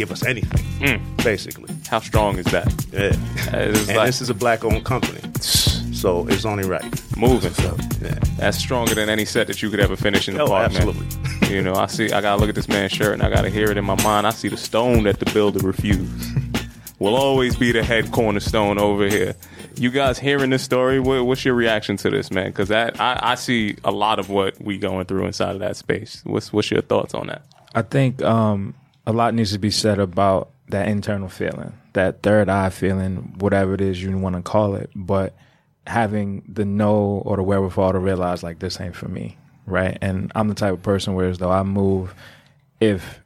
[0.00, 0.64] give us anything.
[0.80, 1.24] Mm.
[1.24, 2.66] Basically, how strong is that?
[2.92, 6.82] Yeah, and like, this is a black-owned company, so it's only right.
[7.16, 10.42] Moving, so yeah, that's stronger than any set that you could ever finish in the
[10.42, 11.06] oh, park, absolutely.
[11.06, 11.40] Man.
[11.50, 12.10] you know, I see.
[12.12, 14.26] I gotta look at this man's shirt, and I gotta hear it in my mind.
[14.26, 16.38] I see the stone that the builder refused.
[16.98, 19.34] Will always be the head cornerstone over here
[19.80, 22.48] you guys hearing this story, what, what's your reaction to this, man?
[22.48, 26.20] Because I, I see a lot of what we going through inside of that space.
[26.24, 27.42] What's what's your thoughts on that?
[27.74, 28.74] I think um,
[29.06, 33.74] a lot needs to be said about that internal feeling, that third eye feeling, whatever
[33.74, 35.34] it is you want to call it, but
[35.86, 39.96] having the know or the wherewithal to realize like this ain't for me, right?
[40.00, 42.14] And I'm the type of person where as though I move
[42.80, 43.20] if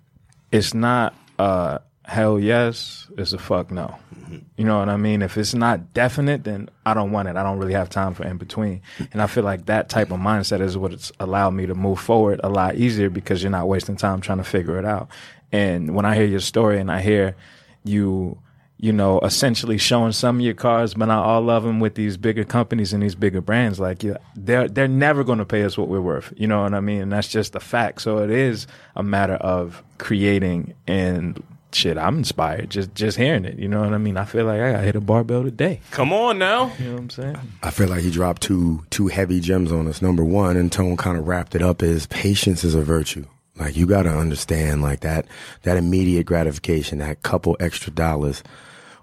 [0.53, 3.97] it's not uh, hell yes is a fuck no.
[4.15, 4.39] Mm-hmm.
[4.57, 5.23] You know what I mean?
[5.23, 7.37] If it's not definite, then I don't want it.
[7.37, 8.83] I don't really have time for in between.
[9.13, 12.41] And I feel like that type of mindset is what's allowed me to move forward
[12.45, 15.09] a lot easier because you're not wasting time trying to figure it out.
[15.51, 17.37] And when I hear your story and I hear
[17.85, 18.39] you,
[18.79, 22.17] you know, essentially showing some of your cars, but not all of them with these
[22.17, 25.79] bigger companies and these bigger brands, like yeah, they're they're never going to pay us
[25.79, 26.33] what we're worth.
[26.37, 27.03] You know what I mean?
[27.03, 28.03] And that's just a fact.
[28.03, 31.43] So it is a matter of creating and
[31.75, 31.99] shit.
[31.99, 33.59] I'm inspired just just hearing it.
[33.59, 34.17] You know what I mean?
[34.17, 35.81] I feel like I got hit a barbell today.
[35.91, 36.73] Come on now.
[36.79, 37.39] You know what I'm saying?
[37.63, 40.01] I feel like he dropped two two heavy gems on us.
[40.03, 43.27] Number one, and Tone kind of wrapped it up is patience is a virtue.
[43.57, 45.27] Like you got to understand like that
[45.63, 48.43] that immediate gratification, that couple extra dollars.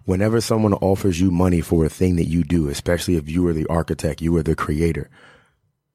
[0.05, 3.53] Whenever someone offers you money for a thing that you do, especially if you are
[3.53, 5.09] the architect, you are the creator,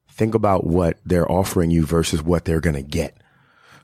[0.09, 3.17] think about what they're offering you versus what they're going to get.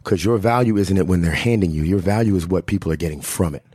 [0.03, 1.83] Cause your value isn't it when they're handing you.
[1.83, 3.65] Your value is what people are getting from it.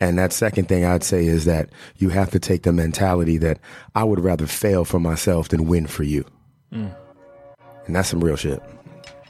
[0.00, 3.58] And that second thing I'd say is that you have to take the mentality that
[3.94, 6.24] I would rather fail for myself than win for you.
[6.72, 6.94] Mm.
[7.86, 8.62] And that's some real shit.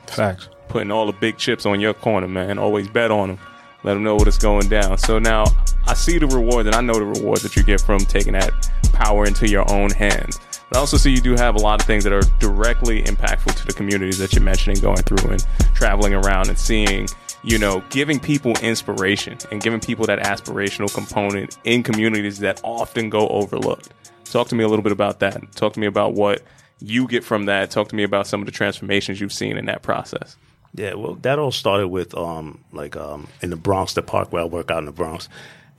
[0.07, 0.49] Facts.
[0.69, 2.59] Putting all the big chips on your corner, man.
[2.59, 3.39] Always bet on them.
[3.83, 4.97] Let them know what is going down.
[4.97, 5.45] So now
[5.87, 8.51] I see the rewards, and I know the rewards that you get from taking that
[8.95, 10.39] power into your own hands.
[10.69, 13.55] But I also see you do have a lot of things that are directly impactful
[13.57, 17.09] to the communities that you're mentioning, going through and traveling around and seeing,
[17.43, 23.11] you know, giving people inspiration and giving people that aspirational component in communities that often
[23.11, 23.91] go overlooked.
[24.25, 25.53] Talk to me a little bit about that.
[25.53, 26.43] Talk to me about what
[26.81, 27.71] you get from that.
[27.71, 30.37] Talk to me about some of the transformations you've seen in that process.
[30.75, 34.43] Yeah, well, that all started with um, like um, in the Bronx, the park where
[34.43, 35.29] I work out in the Bronx,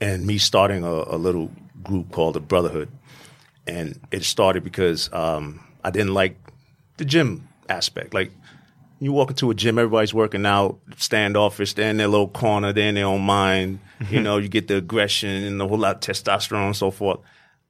[0.00, 1.50] and me starting a, a little
[1.82, 2.88] group called the Brotherhood,
[3.66, 6.36] and it started because um, I didn't like
[6.96, 8.14] the gym aspect.
[8.14, 8.32] Like
[9.00, 12.88] you walk into a gym, everybody's working out, standoffish, they're in their little corner, they're
[12.88, 13.80] in their own mind.
[14.10, 17.20] You know, you get the aggression and a whole lot of testosterone and so forth.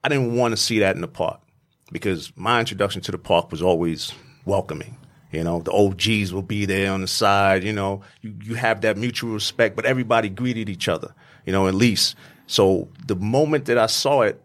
[0.03, 1.41] I didn't want to see that in the park
[1.93, 4.13] because my introduction to the park was always
[4.45, 4.97] welcoming.
[5.33, 7.65] You know, the OGs will be there on the side.
[7.65, 11.69] You know, you, you have that mutual respect, but everybody greeted each other, you know,
[11.69, 12.17] at least.
[12.47, 14.41] So the moment that I saw it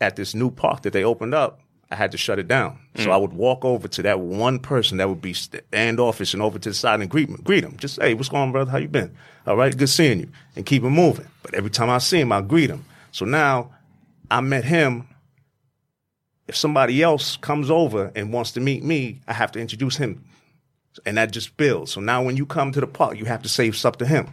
[0.00, 2.78] at this new park that they opened up, I had to shut it down.
[2.96, 3.12] So mm.
[3.12, 6.68] I would walk over to that one person that would be standoffish and over to
[6.70, 7.76] the side and greet him, greet him.
[7.76, 8.70] Just, hey, what's going on, brother?
[8.70, 9.14] How you been?
[9.46, 10.28] All right, good seeing you.
[10.56, 11.28] And keep it moving.
[11.42, 12.84] But every time I see him, I greet him.
[13.12, 13.70] So now
[14.30, 15.06] I met him
[16.48, 20.24] if somebody else comes over and wants to meet me, I have to introduce him.
[21.04, 21.92] And that just builds.
[21.92, 24.28] So now when you come to the park, you have to say stuff to him.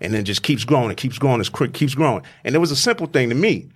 [0.00, 2.24] And then just keeps growing, it keeps growing, it quick, keeps growing.
[2.44, 3.68] And it was a simple thing to me.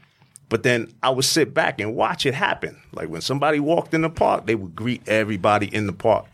[0.48, 2.80] But then I would sit back and watch it happen.
[2.92, 6.26] Like when somebody walked in the park, they would greet everybody in the park.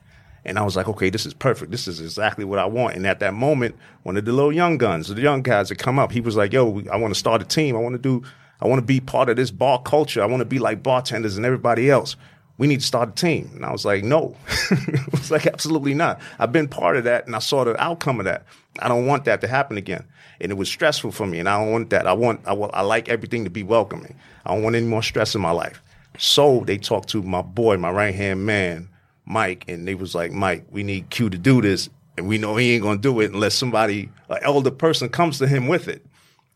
[0.44, 1.70] And I was like, okay, this is perfect.
[1.70, 2.96] This is exactly what I want.
[2.96, 5.98] And at that moment, one of the little young guns, the young guys that come
[5.98, 7.76] up, he was like, yo, I want to start a team.
[7.76, 8.22] I want to do,
[8.60, 10.22] I want to be part of this bar culture.
[10.22, 12.16] I want to be like Bartendaz and everybody else.
[12.58, 13.50] We need to start a team.
[13.54, 14.36] And I was like, no.
[14.70, 16.20] I was like, absolutely not.
[16.38, 18.44] I've been part of that and I saw the outcome of that.
[18.80, 20.04] I don't want that to happen again.
[20.42, 21.38] And it was stressful for me.
[21.38, 22.06] And I don't want that.
[22.06, 24.14] I want, I, want, I like everything to be welcoming.
[24.44, 25.80] I don't want any more stress in my life.
[26.18, 28.88] So they talked to my boy, my right hand man,
[29.24, 31.88] Mike, and they was like, Mike, we need Q to do this.
[32.18, 35.46] And we know he ain't gonna do it unless somebody, an elder person comes to
[35.46, 36.04] him with it.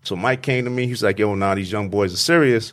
[0.02, 2.72] So Mike came to me, he's like, yo, now these young boys are serious.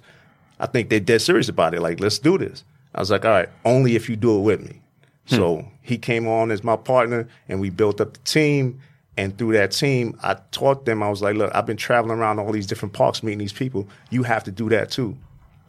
[0.60, 1.82] I think they're dead serious about it.
[1.82, 2.63] Like, let's do this.
[2.93, 4.82] I was like, all right, only if you do it with me.
[5.30, 5.36] Hmm.
[5.36, 8.82] So he came on as my partner and we built up the team.
[9.15, 12.39] And through that team, I taught them, I was like, look, I've been traveling around
[12.39, 13.88] all these different parks meeting these people.
[14.10, 15.17] You have to do that too.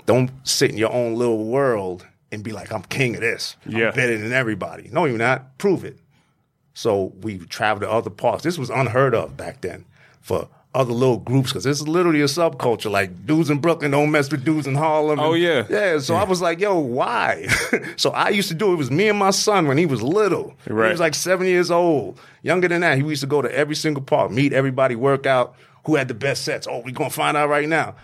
[0.06, 3.56] Don't sit in your own little world and be like, I'm king of this.
[3.66, 3.88] Yeah.
[3.88, 4.88] I'm better than everybody.
[4.92, 5.58] No, you're not.
[5.58, 5.98] Prove it.
[6.72, 8.42] So we traveled to other parks.
[8.42, 9.84] This was unheard of back then
[10.20, 12.90] for other little groups because this is literally a subculture.
[12.90, 15.20] Like dudes in Brooklyn don't mess with dudes in Harlem.
[15.20, 15.66] Oh, And- yeah.
[15.70, 15.98] yeah.
[15.98, 17.46] So I was like, yo, why?
[17.96, 18.74] so I used to do it.
[18.74, 20.54] It was me and my son when he was little.
[20.66, 20.86] Right.
[20.86, 22.18] He was like seven years old.
[22.42, 25.54] Younger than that, he used to go to every single park, meet everybody, work out.
[25.86, 26.66] Who had the best sets?
[26.68, 27.94] Oh, we gonna find out right now.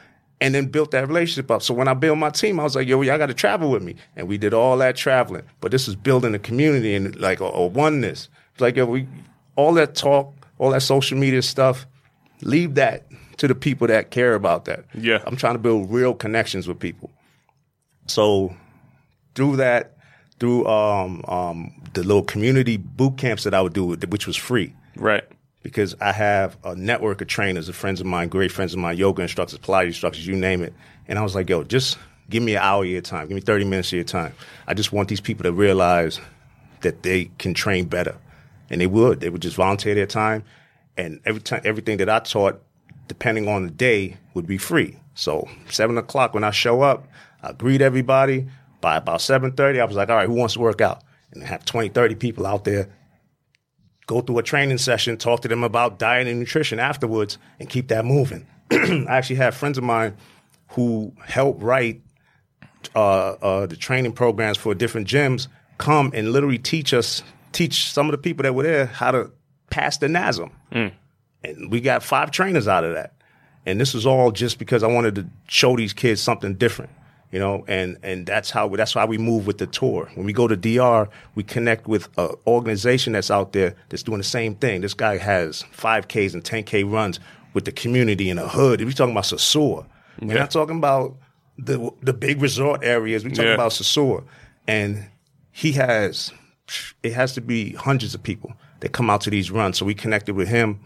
[0.43, 1.63] And then built that relationship up.
[1.63, 3.83] So when I built my team, I was like, yo, y'all got to travel with
[3.83, 3.97] me.
[4.17, 5.43] And we did all that traveling.
[5.61, 8.29] But this is building a community and like a, a oneness.
[8.53, 9.07] It's like, yo, we,
[9.57, 11.85] all that talk, all that social media stuff,
[12.42, 13.07] leave that
[13.38, 14.85] to the people that care about that.
[14.94, 15.22] Yeah.
[15.26, 17.11] I'm trying to build real connections with people.
[18.07, 18.55] So
[19.35, 19.96] through that,
[20.38, 24.74] through um, um, the little community boot camps that I would do, which was free
[24.96, 25.24] Right.
[25.62, 28.96] because I have a network of trainers, of friends of mine, great friends of mine,
[28.96, 30.72] yoga instructors, Pilates instructors, you name it.
[31.09, 31.98] And I was like, yo, just
[32.29, 33.29] give me an hour of your time.
[33.29, 34.33] Give me 30 minutes of your time.
[34.66, 36.20] I just want these people to realize
[36.83, 38.16] that they can train better.
[38.70, 39.20] And they would.
[39.20, 40.44] They would just volunteer their time.
[40.96, 42.62] And every time, everything that I taught,
[43.09, 44.96] depending on the day, would be free.
[45.14, 47.07] So seven o'clock when I show up,
[47.42, 48.48] I greet everybody.
[48.81, 51.03] By about seven thirty, I was like, all right, who wants to work out?
[51.33, 52.88] And I have 20, 30 people out there.
[54.07, 57.88] Go through a training session, talk to them about diet and nutrition afterwards, and keep
[57.88, 58.46] that moving.
[58.72, 60.16] I actually have friends of mine
[60.70, 62.03] who help write
[62.94, 65.46] uh, uh, the training programs for different gyms
[65.79, 67.22] come and literally teach us,
[67.53, 69.31] teach some of the people that were there how to
[69.71, 70.51] pass the NASM.
[70.73, 70.93] Mm.
[71.43, 73.15] And we got five trainers out of that.
[73.67, 76.91] And this was all just because I wanted to show these kids something different,
[77.31, 80.11] you know, and, and that's how, that's why we move with the tour.
[80.15, 84.19] When we go to DR, we connect with an organization that's out there that's doing
[84.19, 84.81] the same thing.
[84.81, 87.21] This guy has 5Ks and 10K runs
[87.53, 88.81] with the community in the hood.
[88.81, 89.87] If we're talking about Sosua.
[90.21, 91.17] We're not talking about
[91.59, 93.25] the, the big resort areas.
[93.25, 93.55] We're talking Yeah.
[93.55, 94.25] about Sosua.
[94.67, 95.07] And
[95.53, 96.33] he has,
[97.03, 99.79] it has to be hundreds of people that come out to these runs.
[99.79, 100.81] So we connected with him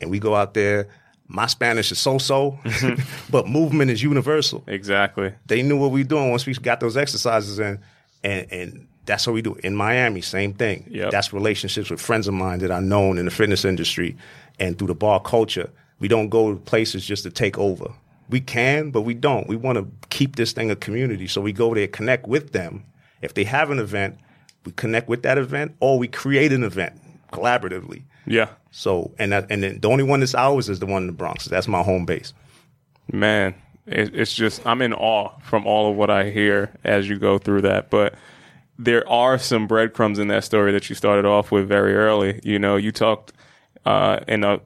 [0.00, 0.88] and we go out there.
[1.28, 3.02] My Spanish is so-so, mm-hmm.
[3.30, 4.64] but movement is universal.
[4.66, 5.32] Exactly.
[5.46, 7.78] They knew what we were doing once we got those exercises in,
[8.22, 10.20] and and that's what we do in Miami.
[10.20, 10.86] Same thing.
[10.90, 11.10] Yep.
[11.10, 14.16] That's relationships with friends of mine that I known in the fitness industry,
[14.58, 15.70] and through the bar culture.
[16.00, 17.92] We don't go to places just to take over.
[18.28, 19.46] We can, but we don't.
[19.46, 22.84] We want to keep this thing a community, so we go there, connect with them.
[23.22, 24.18] If they have an event,
[24.66, 27.00] we connect with that event, or we create an event
[27.32, 28.04] collaboratively.
[28.26, 28.50] Yeah.
[28.70, 31.12] So, and that, and then the only one that's ours is the one in the
[31.12, 31.46] Bronx.
[31.46, 32.32] That's my home base.
[33.12, 33.54] Man,
[33.86, 37.38] it, it's just I'm in awe from all of what I hear as you go
[37.38, 37.90] through that.
[37.90, 38.14] But
[38.78, 42.40] there are some breadcrumbs in that story that you started off with very early.
[42.42, 43.32] You know, you talked
[43.84, 44.60] uh, in a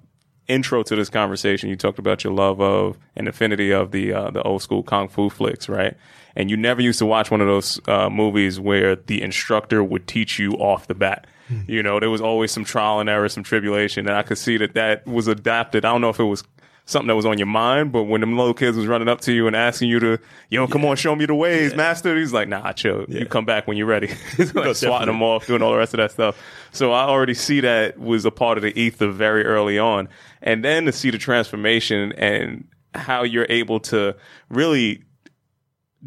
[0.49, 1.69] intro to this conversation.
[1.69, 5.09] You talked about your love of and affinity of the uh, the old school kung
[5.09, 5.97] fu flicks, right?
[6.35, 10.07] And you never used to watch one of those uh, movies where the instructor would
[10.07, 11.27] teach you off the bat.
[11.67, 14.57] You know, there was always some trial and error, some tribulation, and I could see
[14.57, 15.85] that that was adapted.
[15.85, 16.43] I don't know if it was
[16.87, 19.33] something that was on your mind, but when them little kids was running up to
[19.33, 20.19] you and asking you to,
[20.51, 22.17] yo, come on, show me the ways, master.
[22.17, 23.05] He's like, nah, chill.
[23.09, 24.09] You come back when you're ready.
[24.55, 26.41] Like swatting them off, doing all the rest of that stuff.
[26.73, 30.09] So I already see that was a part of the ether very early on.
[30.41, 34.17] And then to see the transformation and how you're able to
[34.49, 35.03] really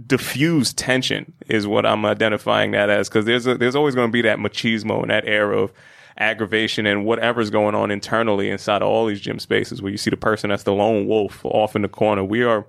[0.08, 4.12] diffuse tension is what I'm identifying that as because there's a, there's always going to
[4.12, 5.74] be that machismo and that air of
[6.18, 10.10] aggravation and whatever's going on internally inside of all these gym spaces where you see
[10.10, 12.24] the person that's the lone wolf off in the corner.
[12.24, 12.66] We are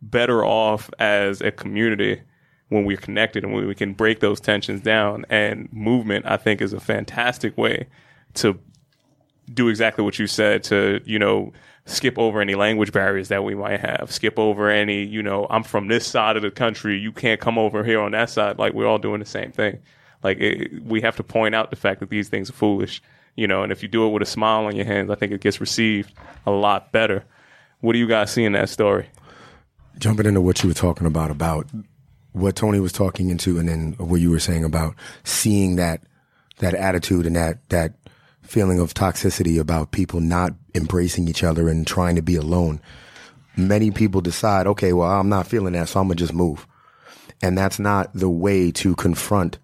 [0.00, 2.22] better off as a community
[2.68, 5.24] when we're connected and when we can break those tensions down.
[5.28, 7.86] And movement, I think, is a fantastic way
[8.34, 8.58] to
[9.52, 11.52] do exactly what you said to, you know,
[11.86, 15.62] skip over any language barriers that we might have, skip over any, you know, I'm
[15.62, 18.58] from this side of the country, you can't come over here on that side.
[18.58, 19.80] Like we're all doing the same thing.
[20.22, 23.02] Like it, we have to point out the fact that these things are foolish,
[23.36, 25.32] you know, and if you do it with a smile on your hands, I think
[25.32, 26.14] it gets received
[26.46, 27.24] a lot better.
[27.80, 29.06] What do you guys see in that story?
[29.98, 31.66] jumping into what you were talking about about
[32.32, 36.02] what Tony was talking into, and then what you were saying about seeing that
[36.58, 37.94] that attitude and that that
[38.44, 42.80] feeling of toxicity about people not embracing each other and trying to be alone.
[43.56, 46.66] Many people decide, okay, well, I'm not feeling that, so I'm gonna just move,
[47.42, 49.58] and that's not the way to confront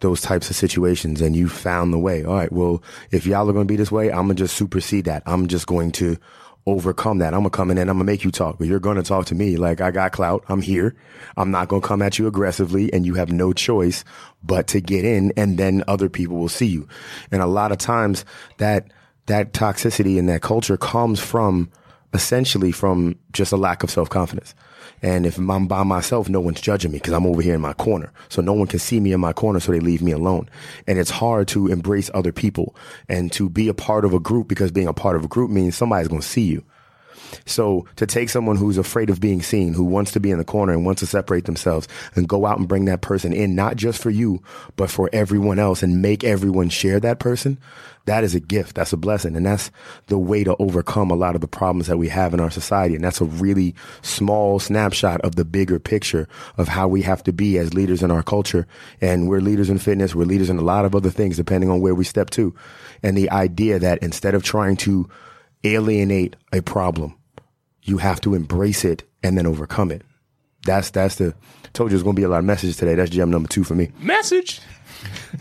[0.00, 1.20] those types of situations.
[1.22, 2.24] And you found the way.
[2.24, 5.22] All right, well, if y'all are gonna be this way, I'm gonna just supersede that.
[5.26, 6.18] I'm just going to
[6.66, 7.32] overcome that.
[7.32, 9.34] I'm gonna come in and I'm gonna make you talk, but you're gonna talk to
[9.34, 10.44] me like I got clout.
[10.48, 10.96] I'm here.
[11.36, 14.04] I'm not gonna come at you aggressively and you have no choice
[14.42, 16.88] but to get in and then other people will see you.
[17.30, 18.24] And a lot of times
[18.58, 18.88] that,
[19.26, 21.70] that toxicity and that culture comes from
[22.12, 24.54] essentially from just a lack of self confidence.
[25.02, 27.74] And if I'm by myself, no one's judging me because I'm over here in my
[27.74, 28.12] corner.
[28.28, 30.48] So no one can see me in my corner, so they leave me alone.
[30.86, 32.74] And it's hard to embrace other people
[33.08, 35.50] and to be a part of a group because being a part of a group
[35.50, 36.64] means somebody's going to see you.
[37.44, 40.44] So to take someone who's afraid of being seen, who wants to be in the
[40.44, 43.76] corner and wants to separate themselves and go out and bring that person in, not
[43.76, 44.42] just for you,
[44.76, 47.58] but for everyone else and make everyone share that person,
[48.06, 48.76] that is a gift.
[48.76, 49.36] That's a blessing.
[49.36, 49.70] And that's
[50.06, 52.94] the way to overcome a lot of the problems that we have in our society.
[52.94, 57.32] And that's a really small snapshot of the bigger picture of how we have to
[57.32, 58.66] be as leaders in our culture.
[59.00, 60.14] And we're leaders in fitness.
[60.14, 62.54] We're leaders in a lot of other things, depending on where we step to.
[63.02, 65.08] And the idea that instead of trying to
[65.64, 67.16] alienate a problem,
[67.82, 70.02] you have to embrace it and then overcome it.
[70.66, 71.34] That's that's the
[71.72, 72.94] told you there's gonna be a lot of messages today.
[72.94, 73.90] That's gem number two for me.
[74.00, 74.60] Message.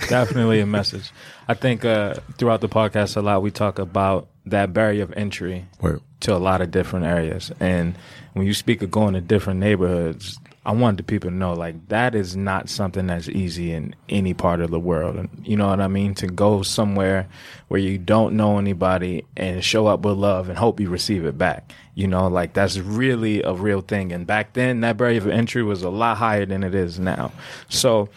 [0.09, 1.11] Definitely a message.
[1.47, 5.65] I think uh, throughout the podcast a lot we talk about that barrier of entry
[5.81, 6.01] Word.
[6.21, 7.51] to a lot of different areas.
[7.59, 7.95] And
[8.33, 11.89] when you speak of going to different neighborhoods, I want the people to know like
[11.89, 15.15] that is not something that's easy in any part of the world.
[15.15, 16.15] And you know what I mean?
[16.15, 17.27] To go somewhere
[17.67, 21.37] where you don't know anybody and show up with love and hope you receive it
[21.37, 21.71] back.
[21.93, 24.11] You know, like that's really a real thing.
[24.11, 27.31] And back then that barrier of entry was a lot higher than it is now.
[27.69, 28.09] So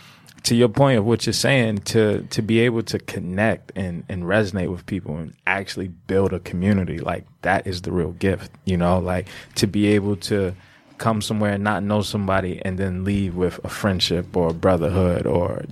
[0.44, 4.22] to your point of what you're saying, to to be able to connect and and
[4.22, 8.50] resonate with people and actually build a community, like that is the real gift.
[8.64, 10.54] You know, like to be able to
[10.98, 15.26] come somewhere and not know somebody and then leave with a friendship or a brotherhood
[15.26, 15.64] or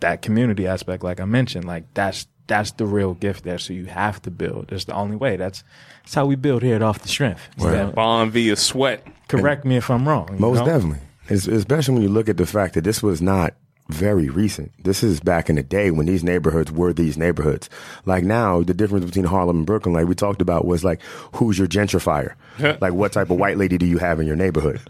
[0.00, 3.58] that community aspect, like I mentioned, like that's that's the real gift there.
[3.58, 4.68] So you have to build.
[4.68, 5.36] That's the only way.
[5.36, 5.64] That's
[6.02, 7.46] that's how we build here at off the strength.
[7.58, 7.94] Right.
[7.94, 9.06] Bond via sweat.
[9.28, 10.28] Correct me if I'm wrong.
[10.32, 10.66] you Most know?
[10.66, 11.00] definitely.
[11.28, 13.52] Es- Especially when you look at the fact that this was not
[13.88, 14.72] very recent.
[14.82, 17.70] This is back in the day when these neighborhoods were these neighborhoods.
[18.04, 21.00] Like now, the difference between Harlem and Brooklyn, like we talked about, was like,
[21.34, 22.34] who's your gentrifier?
[22.80, 24.80] like, what type of white lady do you have in your neighborhood?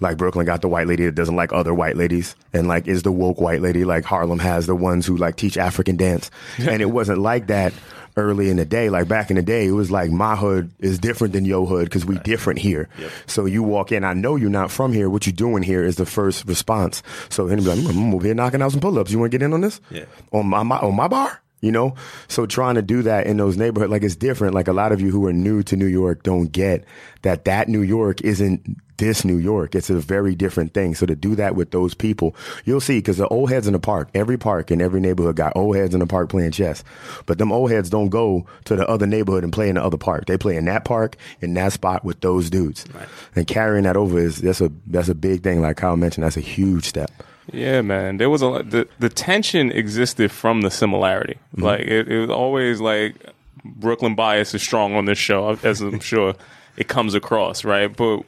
[0.00, 3.02] Like Brooklyn got the white lady that doesn't like other white ladies, and like is
[3.02, 3.84] the woke white lady.
[3.84, 7.72] Like Harlem has the ones who like teach African dance, and it wasn't like that
[8.16, 8.90] early in the day.
[8.90, 11.84] Like back in the day, it was like my hood is different than your hood
[11.84, 12.88] because we different here.
[13.26, 15.08] So you walk in, I know you're not from here.
[15.10, 17.02] What you doing here is the first response.
[17.28, 19.10] So anybody, like, mm, I'm over here knocking out some pull ups.
[19.10, 19.80] You want to get in on this?
[19.90, 20.04] Yeah.
[20.32, 21.40] On my, my on my bar.
[21.64, 21.94] You know,
[22.28, 24.54] so trying to do that in those neighborhoods, like it's different.
[24.54, 26.84] Like a lot of you who are new to New York don't get
[27.22, 29.74] that that New York isn't this New York.
[29.74, 30.94] It's a very different thing.
[30.94, 33.78] So to do that with those people, you'll see because the old heads in the
[33.78, 36.84] park, every park in every neighborhood got old heads in the park playing chess.
[37.24, 39.96] But them old heads don't go to the other neighborhood and play in the other
[39.96, 40.26] park.
[40.26, 42.84] They play in that park in that spot with those dudes.
[43.34, 45.62] And carrying that over is that's a that's a big thing.
[45.62, 47.10] Like Kyle mentioned, that's a huge step.
[47.52, 48.16] Yeah, man.
[48.16, 51.38] There was a lot, the the tension existed from the similarity.
[51.54, 51.62] Mm-hmm.
[51.62, 53.16] Like it, it was always like
[53.64, 56.34] Brooklyn bias is strong on this show, as I'm sure
[56.76, 57.94] it comes across, right?
[57.94, 58.22] But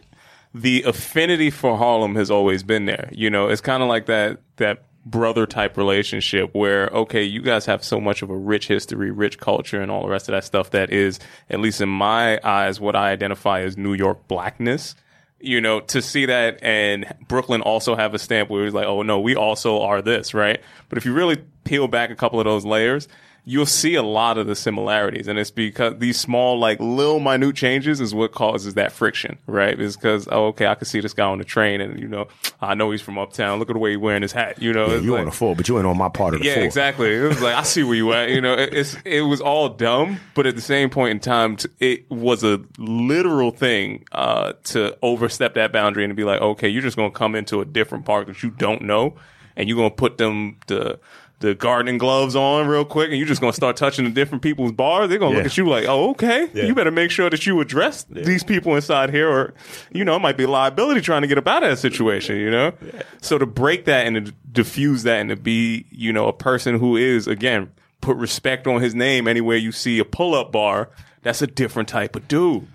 [0.55, 3.09] the affinity for Harlem has always been there.
[3.12, 7.64] You know, it's kind of like that that brother type relationship where okay, you guys
[7.66, 10.44] have so much of a rich history, rich culture, and all the rest of that
[10.44, 14.94] stuff that is, at least in my eyes, what I identify as New York blackness
[15.40, 19.03] you know, to see that and Brooklyn also have a stamp where it's like, oh
[19.03, 20.62] no, we also are this, right?
[20.88, 23.09] But if you really peel back a couple of those layers,
[23.48, 25.28] you'll see a lot of the similarities.
[25.28, 29.78] And it's because these small, like little minute changes is what causes that friction, right?
[29.80, 32.26] It's because, oh, okay, I can see this guy on the train and, you know,
[32.61, 33.61] I know he's from uptown.
[33.61, 34.88] Look at the way he's wearing his hat, you know?
[34.88, 36.54] Yeah, you like- on the floor, but you ain't on my part of the yeah,
[36.54, 36.64] floor.
[36.66, 37.14] exactly.
[37.14, 38.30] It was like I see where you at.
[38.30, 41.54] You know, it, it's it was all dumb, but at the same point in time,
[41.56, 46.40] t- it was a literal thing uh, to overstep that boundary and to be like,
[46.40, 49.14] okay, you're just gonna come into a different park that you don't know,
[49.54, 50.98] and you're gonna put them the
[51.40, 54.72] the gardening gloves on real quick, and you're just gonna start touching the different people's
[54.72, 55.09] bars.
[55.11, 56.64] They're gonna look at you like, oh, okay, Yeah.
[56.64, 59.53] you better make sure that you address these people inside here, or
[59.92, 62.37] you know, it might be a liability trying to get up out of that situation.
[62.38, 62.72] You know,
[63.20, 66.79] so to break that and to diffuse that and to be, you know, a person
[66.79, 67.70] who is again
[68.01, 70.88] put respect on his name anywhere you see a pull up bar.
[71.22, 72.66] That's a different type of dude.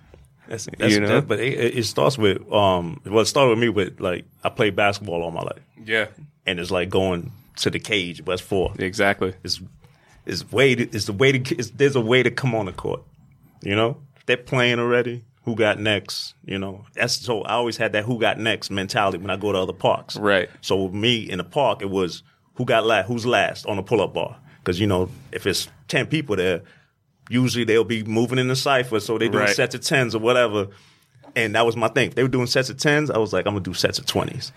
[0.48, 1.08] That's, that's, You know?
[1.08, 3.02] that- but it, it it starts with um.
[3.06, 6.08] Well, it started with me with like I played basketball all my life, Yeah,
[6.46, 8.24] and it's like going to the cage.
[8.26, 8.74] West Four.
[8.80, 9.34] exactly.
[9.44, 9.62] It's
[10.26, 13.02] it's way to, it's the way to there's a way to come on the court.
[13.64, 15.24] You know, if they're playing already.
[15.46, 16.36] Who got next?
[16.46, 19.52] You know, that's so I always had that who got next mentality when I go
[19.52, 20.16] to other parks.
[20.16, 20.48] Right.
[20.62, 22.22] So with me in the park, it was
[22.56, 24.38] who got last, who's last on the pull up bar.
[24.60, 26.62] Because you know, if it's ten people there,
[27.28, 29.56] usually they'll be moving in the cipher, so they're doing Right.
[29.56, 30.68] sets of tens or whatever.
[31.36, 32.10] And that was my thing.
[32.10, 34.06] If they were doing sets of tens, I was like, I'm gonna do sets of
[34.06, 34.52] twenties.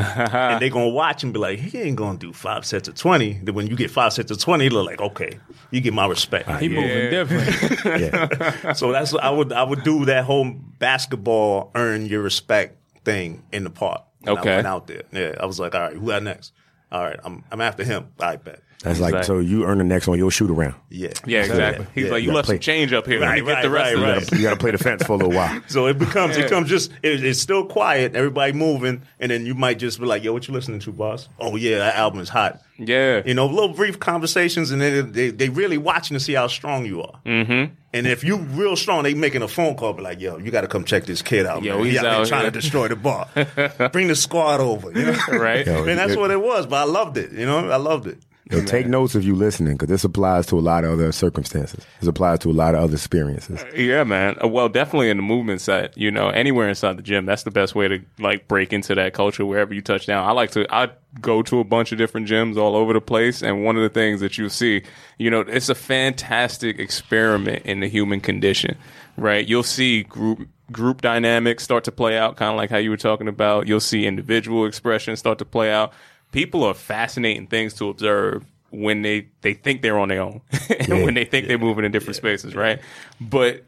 [0.32, 3.34] and they gonna watch and be like, he ain't gonna do five sets of twenty.
[3.42, 5.38] Then when you get five sets of twenty, they're like, okay,
[5.70, 6.48] you get my respect.
[6.60, 7.84] He moving different.
[8.00, 8.72] Yeah.
[8.72, 13.42] so that's what I would I would do that whole basketball earn your respect thing
[13.52, 14.02] in the park.
[14.20, 14.52] when Okay.
[14.52, 15.02] I went out there.
[15.12, 16.52] Yeah, I was like, all right, who got next?
[16.92, 18.08] All right, I'm I'm after him.
[18.20, 18.60] I bet.
[18.82, 20.74] That's like so you earn the next one, you'll shoot around.
[20.88, 21.10] Yeah.
[21.26, 21.86] Yeah, exactly.
[21.94, 22.10] He's Yeah.
[22.12, 23.20] like, you gotta left some change up here.
[23.20, 24.32] Let me Right, get the right, rest of right, this.
[24.32, 25.60] You got to play the fence for a little while.
[25.68, 29.54] So it becomes it becomes just it, it's still quiet, everybody moving, and then you
[29.54, 32.28] might just be like, "Yo, what you listening to, boss?" Oh yeah, that album is
[32.30, 32.60] hot.
[32.78, 33.20] Yeah.
[33.26, 36.86] You know, little brief conversations, and then they they really watching to see how strong
[36.86, 37.20] you are.
[37.26, 37.74] Mm-hmm.
[37.92, 40.62] And if you real strong, they making a phone call, be like, "Yo, you got
[40.62, 41.62] to come check this kid out.
[41.62, 41.84] Yo, man.
[41.84, 43.28] he's he out there out trying here." to destroy the bar.
[43.92, 45.18] Bring the squad over." You know?
[45.38, 45.66] Right.
[45.66, 46.66] Yo, and that's it- what it was.
[46.66, 47.32] But I loved it.
[47.32, 48.18] You know, I loved it.
[48.50, 51.86] Yo, take notes if you're listening, because this applies to a lot of other circumstances.
[52.00, 53.64] This applies to a lot of other experiences.
[53.76, 54.36] Yeah, man.
[54.42, 57.52] Uh, Well, definitely in the movement set, you know, anywhere inside the gym, that's the
[57.52, 60.28] best way to like break into that culture wherever you touch down.
[60.28, 60.90] I like to, I
[61.20, 63.42] go to a bunch of different gyms all over the place.
[63.42, 64.82] And one of the things that you see,
[65.18, 68.76] you know, it's a fantastic experiment in the human condition,
[69.16, 69.46] right?
[69.46, 72.96] You'll see group, group dynamics start to play out, kind of like how you were
[72.96, 73.68] talking about.
[73.68, 75.92] You'll see individual expressions start to play out.
[76.32, 80.40] People are fascinating things to observe when they, they think they're on their own
[80.88, 82.80] and when they think they're moving in different spaces, right?
[83.20, 83.64] But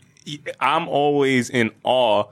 [0.61, 2.25] I'm always in awe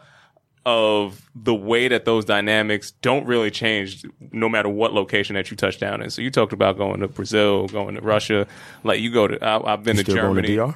[0.66, 5.56] of the way that those dynamics don't really change no matter what location that you
[5.56, 6.10] touch down in.
[6.10, 8.46] So you talked about going to Brazil, going to Russia,
[8.84, 9.42] like you go to.
[9.44, 10.48] I, I've been to Still going Germany.
[10.48, 10.74] to DR?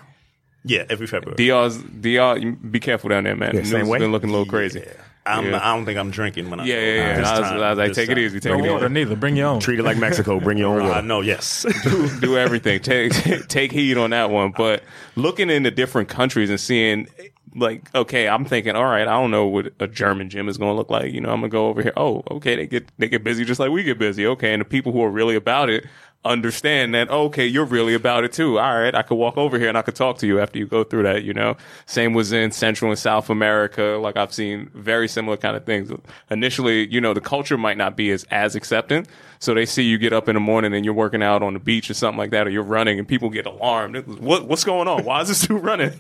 [0.65, 1.37] Yeah, every February.
[1.37, 2.41] DR's DR.
[2.71, 3.55] Be careful down there, man.
[3.55, 3.99] Yeah, the same news way?
[3.99, 4.83] has been looking a little crazy.
[5.27, 5.61] I'm, Yeah.
[5.63, 7.17] I don't think I'm drinking when I Yeah, yeah, yeah.
[7.19, 8.85] This I was, time, I was like, this take it easy, take No it water
[8.87, 8.95] easy.
[8.95, 9.17] neither.
[9.17, 9.61] Bring your own.
[9.61, 10.39] Treat it like Mexico.
[10.41, 11.65] Bring your own I know, yes.
[11.85, 12.81] do, do everything.
[12.81, 13.13] Take
[13.49, 14.53] take heed on that one.
[14.57, 14.83] But
[15.17, 17.09] looking into different countries and seeing,
[17.55, 20.73] like, okay, I'm thinking, all right, I don't know what a German gym is going
[20.73, 21.13] to look like.
[21.13, 21.93] You know, I'm gonna go over here.
[21.97, 24.27] Oh, okay, they get they get busy just like we get busy.
[24.27, 25.87] Okay, and the people who are really about it
[26.25, 27.09] understand that.
[27.11, 28.59] Oh, okay, you're really about it too.
[28.59, 30.67] All right, I could walk over here and I could talk to you after you
[30.67, 31.25] go through that.
[31.25, 31.57] You know,
[31.87, 33.99] same was in Central and South America.
[34.01, 35.93] Like I've seen very similar kind of things.
[36.31, 39.07] Initially, you know, the culture might not be as as accepting.
[39.41, 41.59] So they see you get up in the morning and you're working out on the
[41.59, 43.97] beach or something like that, or you're running, and people get alarmed.
[44.21, 45.05] What what's going on?
[45.05, 45.93] Why is this dude running?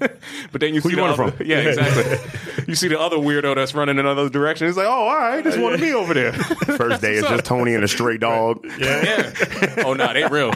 [0.53, 1.47] but then you see you the other, from?
[1.47, 2.64] yeah, exactly.
[2.66, 4.66] you see the other weirdo that's running in another direction.
[4.66, 6.32] He's like, oh, all right, this one of me over there.
[6.32, 8.64] First day is just Tony and a stray dog.
[8.78, 9.32] yeah.
[9.85, 10.53] Oh no, they real.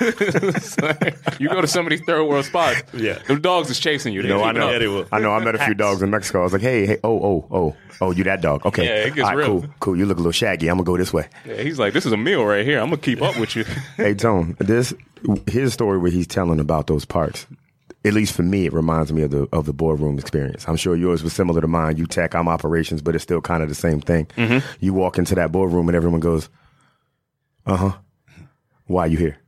[0.00, 2.82] Like, you go to some of these third world spots.
[2.92, 3.18] Yeah.
[3.28, 4.22] the dogs is chasing you.
[4.22, 4.70] No, I know.
[4.70, 5.04] Yeah.
[5.12, 5.32] I know.
[5.32, 6.40] I met a few dogs in Mexico.
[6.40, 8.64] I was like, hey, hey, oh, oh, oh, oh, you that dog?
[8.66, 9.46] Okay, Yeah, it gets right, real.
[9.60, 9.96] cool, cool.
[9.96, 10.68] You look a little shaggy.
[10.68, 11.28] I'm gonna go this way.
[11.46, 12.78] Yeah, he's like, this is a meal right here.
[12.80, 13.64] I'm gonna keep up with you.
[13.96, 14.94] hey, Tone, this
[15.46, 17.46] his story where he's telling about those parks.
[18.04, 20.68] At least for me, it reminds me of the of the boardroom experience.
[20.68, 21.96] I'm sure yours was similar to mine.
[21.96, 24.26] You tech, I'm operations, but it's still kind of the same thing.
[24.36, 24.66] Mm-hmm.
[24.80, 26.48] You walk into that boardroom and everyone goes,
[27.64, 27.92] "Uh huh,
[28.86, 29.38] why you here?"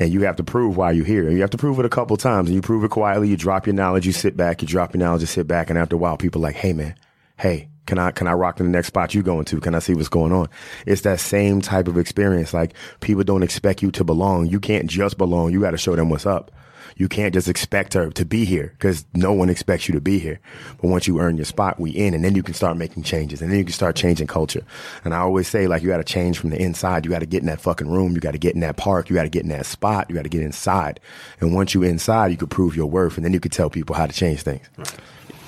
[0.00, 1.26] And you have to prove why you're here.
[1.26, 2.48] And you have to prove it a couple times.
[2.48, 3.28] And you prove it quietly.
[3.28, 4.06] You drop your knowledge.
[4.06, 4.62] You sit back.
[4.62, 5.22] You drop your knowledge.
[5.22, 5.70] You sit back.
[5.70, 6.94] And after a while, people are like, "Hey, man,
[7.36, 9.60] hey, can I can I rock to the next spot you going to?
[9.60, 10.48] Can I see what's going on?"
[10.86, 12.52] It's that same type of experience.
[12.52, 14.46] Like people don't expect you to belong.
[14.46, 15.52] You can't just belong.
[15.52, 16.52] You got to show them what's up.
[16.96, 20.18] You can't just expect her to be here because no one expects you to be
[20.18, 20.40] here.
[20.80, 23.40] But once you earn your spot, we in, and then you can start making changes,
[23.40, 24.64] and then you can start changing culture.
[25.04, 27.04] And I always say, like, you got to change from the inside.
[27.04, 28.14] You got to get in that fucking room.
[28.14, 29.08] You got to get in that park.
[29.08, 30.06] You got to get in that spot.
[30.08, 30.98] You got to get inside.
[31.40, 33.94] And once you inside, you could prove your worth, and then you could tell people
[33.94, 34.68] how to change things.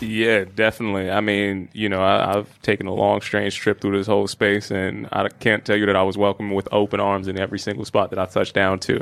[0.01, 1.11] Yeah, definitely.
[1.11, 4.71] I mean, you know, I, I've taken a long, strange trip through this whole space,
[4.71, 7.85] and I can't tell you that I was welcomed with open arms in every single
[7.85, 9.01] spot that I touched down to.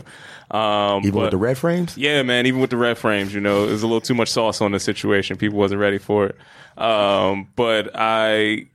[0.50, 1.96] Um, Even but- with the red frames.
[1.96, 2.46] Yeah, man.
[2.46, 4.80] Even with the red frames, you know, there's a little too much sauce on the
[4.80, 5.36] situation.
[5.36, 6.36] People wasn't ready for it.
[6.80, 8.66] Um, but I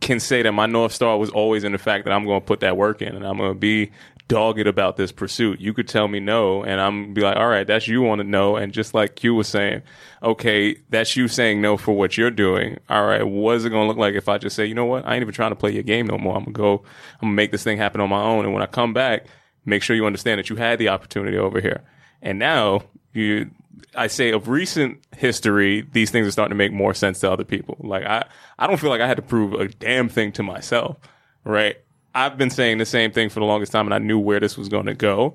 [0.00, 2.46] can say that my north star was always in the fact that I'm going to
[2.46, 3.90] put that work in and I'm going to be
[4.28, 5.60] dogged about this pursuit.
[5.60, 8.24] You could tell me no, and I'm be like, all right, that's you want to
[8.24, 8.56] know.
[8.56, 9.82] And just like Q was saying,
[10.24, 12.78] okay, that's you saying no for what you're doing.
[12.88, 14.86] All right, what is it going to look like if I just say, you know
[14.86, 16.36] what, I ain't even trying to play your game no more.
[16.36, 16.82] I'm gonna go,
[17.20, 18.44] I'm gonna make this thing happen on my own.
[18.44, 19.26] And when I come back,
[19.66, 21.82] make sure you understand that you had the opportunity over here.
[22.22, 23.50] And now you,
[23.94, 27.44] I say of recent history, these things are starting to make more sense to other
[27.44, 27.76] people.
[27.80, 28.24] Like I,
[28.58, 30.96] I don't feel like I had to prove a damn thing to myself,
[31.44, 31.76] right?
[32.14, 34.56] I've been saying the same thing for the longest time and I knew where this
[34.56, 35.34] was going to go.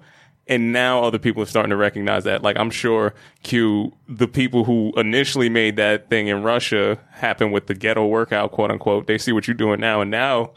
[0.49, 2.41] And now other people are starting to recognize that.
[2.41, 7.67] Like I'm sure Q, the people who initially made that thing in Russia happen with
[7.67, 10.01] the ghetto workout, quote unquote, they see what you're doing now.
[10.01, 10.53] And now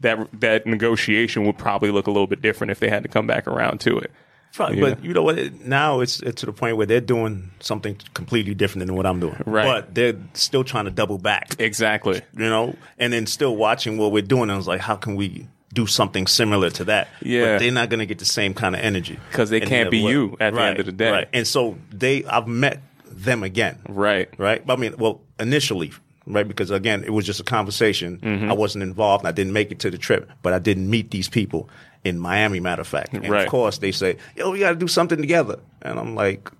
[0.00, 3.26] that, that negotiation would probably look a little bit different if they had to come
[3.26, 4.12] back around to it.
[4.56, 4.78] Yeah.
[4.78, 5.36] But you know what?
[5.62, 9.18] Now it's, it's to the point where they're doing something completely different than what I'm
[9.18, 9.42] doing.
[9.46, 9.64] Right.
[9.64, 11.56] But they're still trying to double back.
[11.58, 12.22] Exactly.
[12.36, 14.50] You know, and then still watching what we're doing.
[14.50, 17.08] I was like, how can we do something similar to that?
[17.20, 17.44] Yeah.
[17.54, 19.18] But they're not going to get the same kind of energy.
[19.30, 21.10] Because they can't be you at the end of the day.
[21.10, 21.28] Right.
[21.32, 23.78] And so they, I've met them again.
[23.88, 24.28] Right.
[24.38, 24.62] Right.
[24.68, 25.92] I mean, well, initially,
[26.26, 26.46] right?
[26.46, 28.18] Because again, it was just a conversation.
[28.18, 28.50] Mm-hmm.
[28.50, 29.22] I wasn't involved.
[29.24, 31.68] And I didn't make it to the trip, but I didn't meet these people
[32.04, 32.60] in Miami.
[32.60, 33.44] Matter of fact, and Right.
[33.44, 36.50] of course, they say, "Yo, we got to do something together," and I'm like,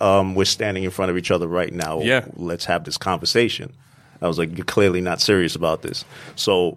[0.00, 2.00] um, "We're standing in front of each other right now.
[2.02, 2.26] Yeah.
[2.36, 3.72] let's have this conversation."
[4.20, 6.04] I was like, "You're clearly not serious about this,
[6.36, 6.76] so."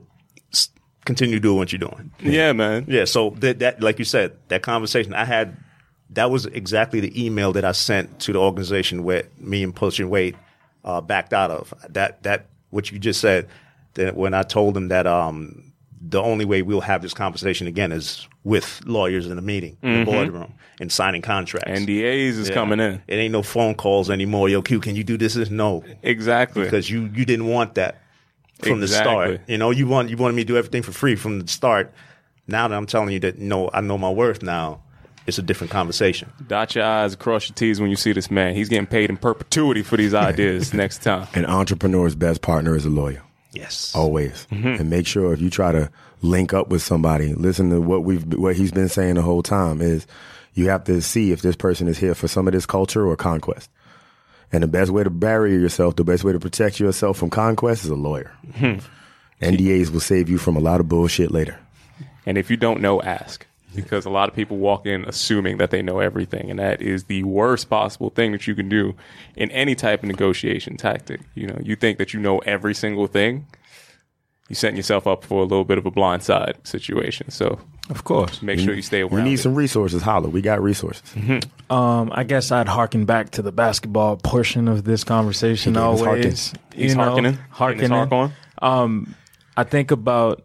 [1.06, 2.12] Continue doing what you're doing.
[2.20, 2.86] Yeah, man.
[2.88, 5.58] Yeah, so that, that like you said, that conversation I had,
[6.12, 10.10] that was exactly the email that I sent to the organization where me and Pushing
[10.10, 10.36] Weight
[10.86, 11.74] uh, backed out of.
[11.90, 13.48] That that what you just said,
[13.96, 15.72] that when I told them that um
[16.06, 20.00] the only way we'll have this conversation again is with lawyers in a meeting, in
[20.02, 21.70] the boardroom, and signing contracts.
[21.72, 22.54] NDAs is Yeah.
[22.56, 23.02] coming in.
[23.08, 24.50] It ain't no phone calls anymore.
[24.50, 25.36] Yo, Q, can you do this?
[25.50, 26.64] No, Exactly.
[26.66, 28.02] because you you didn't want that
[28.64, 29.42] from the start.
[29.48, 31.94] You know, you want you wanted me to do everything for free from the start.
[32.48, 34.82] Now that I'm telling you that no, I know my worth now.
[35.26, 36.34] It's a different conversation.
[36.48, 38.56] Dot your I's, cross your T's when you see this man.
[38.56, 41.30] He's getting paid in perpetuity for these ideas next time.
[41.34, 43.24] An entrepreneur's best partner is a lawyer.
[43.54, 43.94] Yes.
[43.96, 44.68] always mm-hmm.
[44.68, 45.92] and make sure if you try to
[46.24, 49.80] link up with somebody listen to what we've what he's been saying the whole time
[49.80, 50.08] is
[50.56, 53.16] you have to see if this person is here for some of this culture or
[53.16, 53.70] conquest
[54.54, 57.84] and the best way to barrier yourself the best way to protect yourself from conquest
[57.84, 58.78] is a lawyer hmm.
[59.42, 61.60] ndas will save you from a lot of bullshit later
[62.26, 63.46] And if you don't know, ask.
[63.76, 67.06] Because a lot of people walk in assuming that they know everything, and that is
[67.06, 68.94] the worst possible thing that you can do
[69.36, 71.22] in any type of negotiation tactic.
[71.34, 73.48] You know, you think that you know every single thing,
[74.54, 77.30] you're setting yourself up for a little bit of a blindside situation.
[77.32, 78.42] So Of course.
[78.42, 81.04] make sure you stay we need some resources holla we got resources
[81.70, 85.74] Um, I guess I'd harken back to the basketball portion of this conversation.
[85.74, 87.38] He gave us Always, He's you know, harkening.
[87.50, 87.90] Harkening.
[87.92, 88.32] hark on.
[88.62, 89.16] Um,
[89.58, 90.44] I think about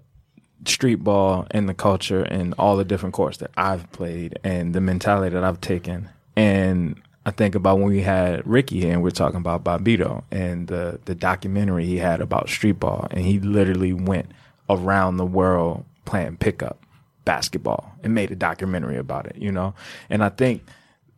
[0.67, 4.81] street ball and the culture and all the different courts that I've played and the
[4.81, 6.09] mentality that I've taken.
[6.37, 10.67] And I think about when we had Ricky here and we're talking about Bobbito and
[10.67, 13.07] the, the documentary he had about street ball.
[13.11, 14.33] And he literally went
[14.71, 16.83] around the world playing pickup
[17.27, 19.75] basketball and made a documentary about it, you know?
[20.09, 20.65] And I think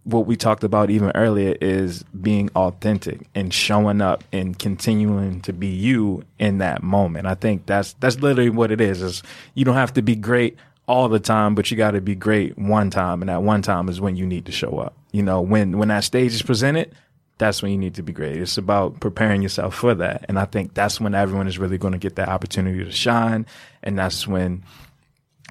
[0.03, 5.53] what we talked about even earlier is being authentic and showing up and continuing to
[5.53, 7.29] be you in that moment.
[7.29, 9.01] I think that's that's literally what it is.
[9.01, 9.23] Is
[9.55, 10.57] you don't have to be great
[10.89, 13.89] all the time, but you got to be great one time, and that one time
[13.89, 14.97] is when you need to show up.
[15.13, 16.95] You know, when when that stage is presented,
[17.39, 18.37] that's when you need to be great.
[18.37, 21.93] It's about preparing yourself for that, and I think that's when everyone is really going
[21.93, 23.47] to get that opportunity to shine,
[23.83, 24.63] and that's when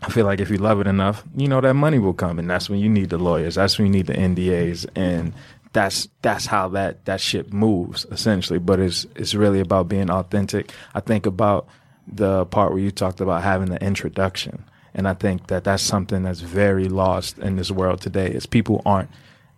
[0.01, 2.49] I feel like if you love it enough, you know that money will come, and
[2.49, 3.55] that's when you need the lawyers.
[3.55, 5.33] That's when you need the NDAs, and
[5.73, 8.59] that's that's how that that shit moves essentially.
[8.59, 10.71] But it's it's really about being authentic.
[10.93, 11.67] I think about
[12.07, 16.23] the part where you talked about having the introduction, and I think that that's something
[16.23, 18.31] that's very lost in this world today.
[18.31, 19.09] Is people aren't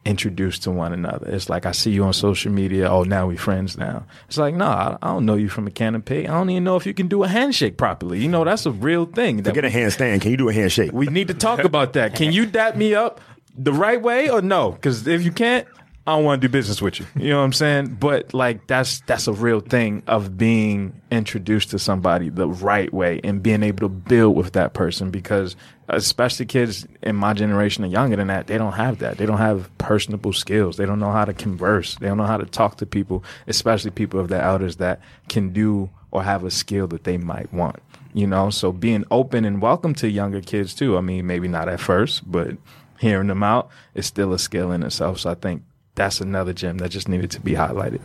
[0.05, 1.29] introduced to one another.
[1.29, 2.89] It's like I see you on social media.
[2.89, 4.05] Oh, now we friends now.
[4.27, 6.27] It's like no, I, I don't know you from a can of pig.
[6.27, 8.19] I don't even know if you can do a handshake properly.
[8.19, 9.37] You know, that's a real thing.
[9.43, 10.21] that Forget a handstand.
[10.21, 10.91] Can you do a handshake?
[10.91, 12.15] we need to talk about that.
[12.15, 13.21] Can you dap me up
[13.55, 14.71] the right way or no?
[14.71, 15.67] Because if you can't,
[16.07, 17.05] I don't want to do business with you.
[17.15, 17.97] You know what I'm saying?
[17.99, 23.21] But like that's that's a real thing of being introduced to somebody the right way
[23.23, 25.55] and being able to build with that person because
[25.89, 29.17] especially kids in my generation and younger than that, they don't have that.
[29.17, 30.77] They don't have personable skills.
[30.77, 31.95] They don't know how to converse.
[31.95, 35.53] They don't know how to talk to people, especially people of their elders that can
[35.53, 37.77] do or have a skill that they might want.
[38.13, 40.97] You know, so being open and welcome to younger kids too.
[40.97, 42.57] I mean, maybe not at first, but
[42.99, 45.19] hearing them out is still a skill in itself.
[45.19, 45.63] So I think
[45.95, 48.01] that's another gem that just needed to be highlighted.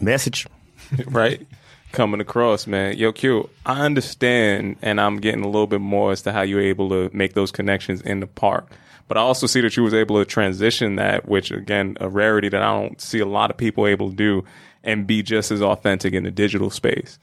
[0.00, 0.46] Message.
[1.06, 1.46] right?
[1.92, 2.96] Coming across, man.
[2.96, 6.60] Yo, Q, I understand, and I'm getting a little bit more as to how you're
[6.60, 8.72] able to make those connections in the park.
[9.08, 12.48] But I also see that you was able to transition that, which again, a rarity
[12.48, 14.44] that I don't see a lot of people able to do,
[14.82, 17.18] and be just as authentic in the digital space.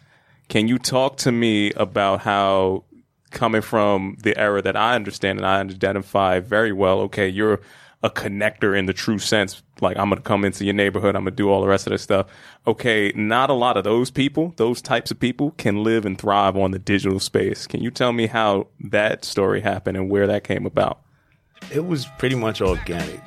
[0.49, 2.83] Can you talk to me about how
[3.31, 7.61] coming from the era that I understand and I identify very well, okay, you're
[8.01, 9.61] a connector in the true sense.
[9.81, 12.01] Like I'm gonna come into your neighborhood, I'm gonna do all the rest of this
[12.01, 12.27] stuff.
[12.67, 16.57] Okay, not a lot of those people, those types of people can live and thrive
[16.57, 17.65] on the digital space.
[17.65, 21.01] Can you tell me how that story happened and where that came about?
[21.73, 23.21] It was pretty much organic,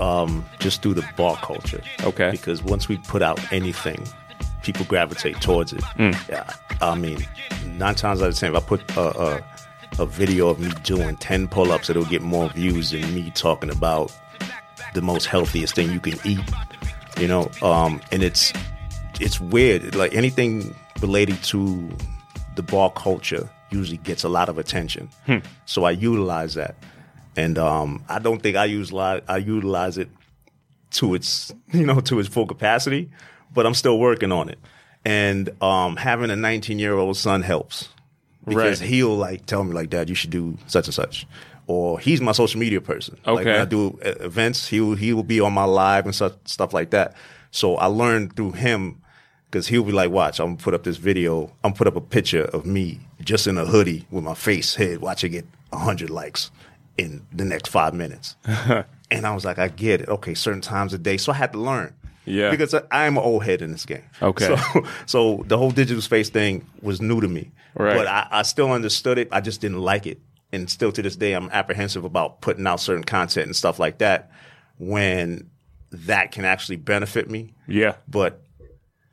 [0.00, 1.82] um, just through the bar culture.
[2.04, 2.30] Okay.
[2.30, 4.02] Because once we put out anything,
[4.62, 5.82] people gravitate towards it.
[5.98, 6.48] Yeah.
[6.80, 7.26] I mean,
[7.66, 9.44] nine times out of ten, if I put a, a,
[10.00, 14.12] a video of me doing ten pull-ups, it'll get more views than me talking about
[14.94, 16.40] the most healthiest thing you can eat.
[17.20, 18.52] You know, um, and it's
[19.20, 19.94] it's weird.
[19.94, 21.88] Like anything related to
[22.56, 25.08] the bar culture usually gets a lot of attention.
[25.66, 26.74] So I utilize that,
[27.36, 29.24] and um, I don't think I use lot.
[29.28, 30.08] I utilize it
[30.92, 33.10] to its you know to its full capacity,
[33.52, 34.58] but I'm still working on it.
[35.04, 37.88] And um, having a 19 year old son helps
[38.46, 38.88] because Right.
[38.88, 41.26] he'll like tell me like, Dad, you should do such and such.
[41.72, 43.16] Or he's my social media person.
[43.26, 43.52] Like Okay.
[43.52, 46.74] when I do events, he will he will be on my live and such stuff
[46.74, 47.14] like that.
[47.50, 49.00] So I learned through him
[49.46, 51.44] because he'll be like, "Watch, I'm gonna put up this video.
[51.64, 54.74] I'm gonna put up a picture of me just in a hoodie with my face
[54.74, 55.00] hid.
[55.00, 56.50] Watch it get hundred likes
[56.98, 58.36] in the next five minutes."
[59.10, 60.08] and I was like, "I get it.
[60.08, 61.94] Okay, certain times a day." So I had to learn.
[62.24, 62.50] Yeah.
[62.50, 64.04] Because I, I'm an old head in this game.
[64.20, 64.46] Okay.
[64.46, 64.56] So,
[65.06, 67.50] so the whole digital space thing was new to me.
[67.74, 67.96] Right.
[67.96, 69.28] But I, I still understood it.
[69.32, 70.18] I just didn't like it.
[70.52, 73.98] And still to this day, I'm apprehensive about putting out certain content and stuff like
[73.98, 74.30] that
[74.78, 75.50] when
[75.92, 77.54] that can actually benefit me.
[77.66, 77.96] Yeah.
[78.06, 78.42] But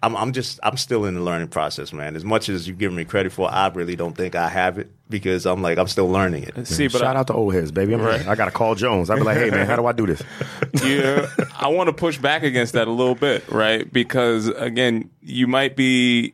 [0.01, 2.15] I'm, I'm just, I'm still in the learning process, man.
[2.15, 4.89] As much as you've given me credit for, I really don't think I have it
[5.09, 6.67] because I'm like, I'm still learning it.
[6.67, 7.93] See, but Shout I, out to old heads, baby.
[7.93, 8.25] I'm Right.
[8.25, 9.09] I got to call Jones.
[9.09, 10.21] I'd be like, hey, man, how do I do this?
[10.83, 11.27] yeah,
[11.57, 13.91] I want to push back against that a little bit, right?
[13.91, 16.33] Because again, you might be,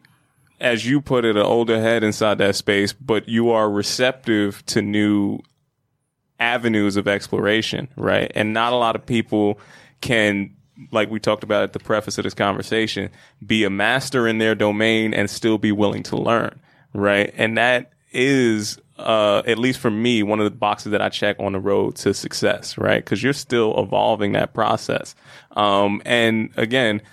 [0.66, 4.82] as you put it, an older head inside that space, but you are receptive to
[4.82, 5.38] new
[6.40, 8.32] avenues of exploration, right?
[8.34, 9.60] And not a lot of people
[10.02, 10.56] can,
[10.92, 13.12] like we talked about at the preface of this conversation,
[13.46, 16.60] be a master in their domain and still be willing to learn,
[16.94, 17.32] right?
[17.38, 21.36] And that is, uh, at least for me, one of the boxes that I check
[21.38, 23.06] on the road to success, right?
[23.06, 25.14] Cause you're still evolving that process.
[25.52, 27.04] Um, and again,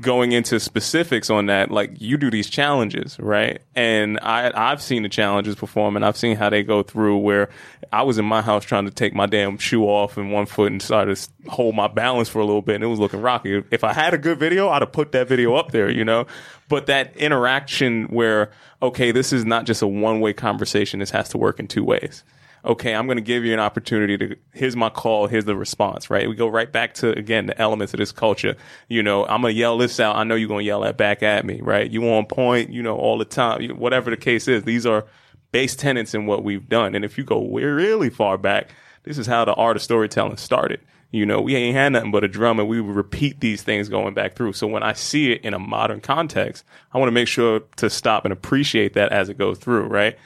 [0.00, 3.60] going into specifics on that, like you do these challenges, right?
[3.74, 7.48] And I, I've seen the challenges perform and I've seen how they go through where
[7.92, 10.72] I was in my house trying to take my damn shoe off in one foot
[10.72, 13.62] and started to hold my balance for a little bit and it was looking rocky.
[13.70, 16.26] If I had a good video, I'd have put that video up there, you know?
[16.68, 18.50] But that interaction where,
[18.82, 21.00] okay, this is not just a one way conversation.
[21.00, 22.24] This has to work in two ways
[22.64, 26.10] okay, I'm going to give you an opportunity to, here's my call, here's the response,
[26.10, 26.28] right?
[26.28, 28.56] We go right back to, again, the elements of this culture.
[28.88, 30.16] You know, I'm going to yell this out.
[30.16, 31.90] I know you're going to yell that back at me, right?
[31.90, 34.64] You on point, you know, all the time, whatever the case is.
[34.64, 35.06] These are
[35.52, 36.94] base tenets in what we've done.
[36.94, 38.70] And if you go really far back,
[39.04, 40.80] this is how the art of storytelling started.
[41.10, 43.88] You know, we ain't had nothing but a drum and we would repeat these things
[43.88, 44.52] going back through.
[44.52, 47.88] So when I see it in a modern context, I want to make sure to
[47.88, 50.18] stop and appreciate that as it goes through, right?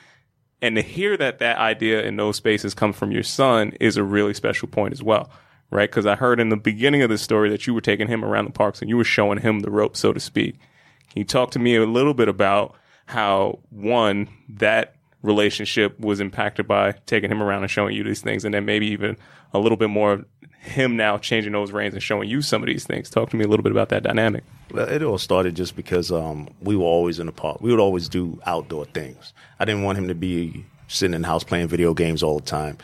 [0.63, 4.05] And to hear that that idea in those spaces comes from your son is a
[4.05, 5.31] really special point as well
[5.73, 5.91] right?
[5.91, 8.45] Because i heard in the beginning of the story that you were taking him around
[8.45, 10.55] the parks and you were showing him the rope so to speak.
[11.11, 16.69] Can you talk to me a little bit about how one that relationship was impacted
[16.69, 19.17] by taking him around and showing you these things and then maybe even
[19.55, 20.25] a little bit more of
[20.61, 23.11] him now changing those reins and showing you some of these things?
[23.11, 24.45] Talk to me a little bit about that dynamic
[24.75, 27.61] It all started just because um, we were always in the park.
[27.61, 29.33] We would always do outdoor things.
[29.59, 32.47] I didn't want him to be sitting in the house playing video games all the
[32.47, 32.79] time.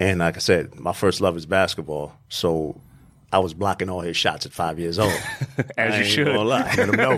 [0.00, 2.16] And like I said, my first love is basketball.
[2.28, 2.80] So
[3.32, 5.10] I was blocking all his shots at five years old.
[5.78, 6.28] As I you should.
[6.28, 6.74] lie.
[6.76, 7.16] Let him know.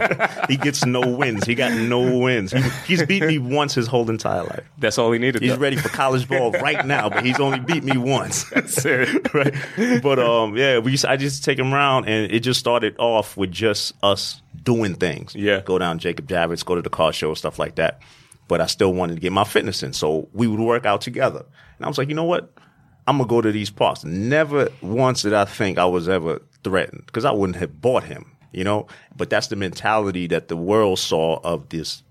[0.48, 1.44] he gets no wins.
[1.44, 2.52] He got no wins.
[2.52, 4.64] He, he's beat me once his whole entire life.
[4.78, 5.58] that's all he needed He's though.
[5.58, 8.44] ready for college ball right now, but he's only beat me once.
[8.50, 9.34] That's it.
[9.34, 9.52] right?
[10.02, 13.36] But um, yeah, we used, I just take him around, and it just started off
[13.36, 15.34] with just us doing things.
[15.34, 15.60] Yeah.
[15.62, 18.00] go down Jacob Javits, go to the car show, stuff like that.
[18.46, 21.44] But I still wanted to get my fitness in, so we would work out together.
[21.78, 22.52] And I was like, you know what?
[23.06, 24.04] I'm gonna go to these parks.
[24.04, 28.32] Never once did I think I was ever threatened because I wouldn't have bought him,
[28.52, 28.86] you know.
[29.16, 32.02] But that's the mentality that the world saw of this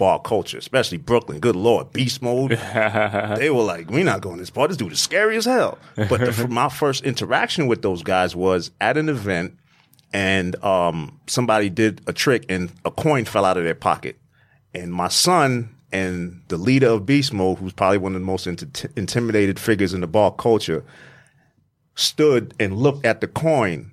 [0.00, 1.40] bar culture, especially Brooklyn.
[1.40, 2.52] Good lord, beast mode.
[3.36, 4.66] they were like, "We're not going to this bar.
[4.66, 8.70] This dude is scary as hell." But the, my first interaction with those guys was
[8.80, 9.56] at an event,
[10.12, 14.16] and um, somebody did a trick, and a coin fell out of their pocket,
[14.74, 18.46] and my son and the leader of beast mode, who's probably one of the most
[18.46, 20.84] int- intimidated figures in the bar culture,
[21.94, 23.92] stood and looked at the coin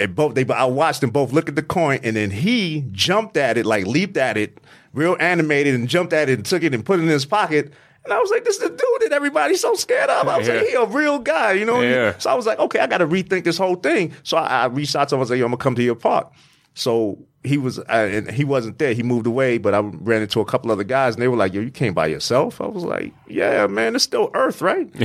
[0.00, 3.36] and both they I watched them both look at the coin and then he jumped
[3.36, 4.58] at it, like leaped at it,
[4.92, 7.72] real animated and jumped at it and took it and put it in his pocket.
[8.04, 10.28] And I was like, this is the dude that everybody's so scared of.
[10.28, 11.80] I was like, he a real guy, you know?
[11.80, 12.16] Yeah.
[12.18, 14.14] So I was like, okay, I gotta rethink this whole thing.
[14.22, 15.82] So I, I reached out to him, I was like, yo, I'm gonna come to
[15.82, 16.32] your park.
[16.74, 18.92] So he was, uh, and he wasn't there.
[18.92, 21.54] He moved away, but I ran into a couple other guys, and they were like,
[21.54, 24.88] "Yo, you came by yourself?" I was like, "Yeah, man, it's still Earth, right?"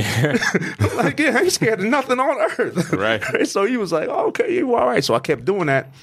[0.80, 3.46] I'm like, "Yeah, I ain't scared of nothing on Earth." Right.
[3.46, 5.94] so he was like, oh, "Okay, you all right?" So I kept doing that,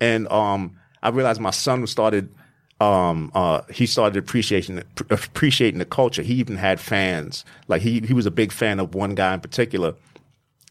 [0.00, 2.32] and um, I realized my son started.
[2.80, 6.22] Um, uh, he started appreciating appreciating the culture.
[6.22, 7.44] He even had fans.
[7.66, 9.94] Like he he was a big fan of one guy in particular.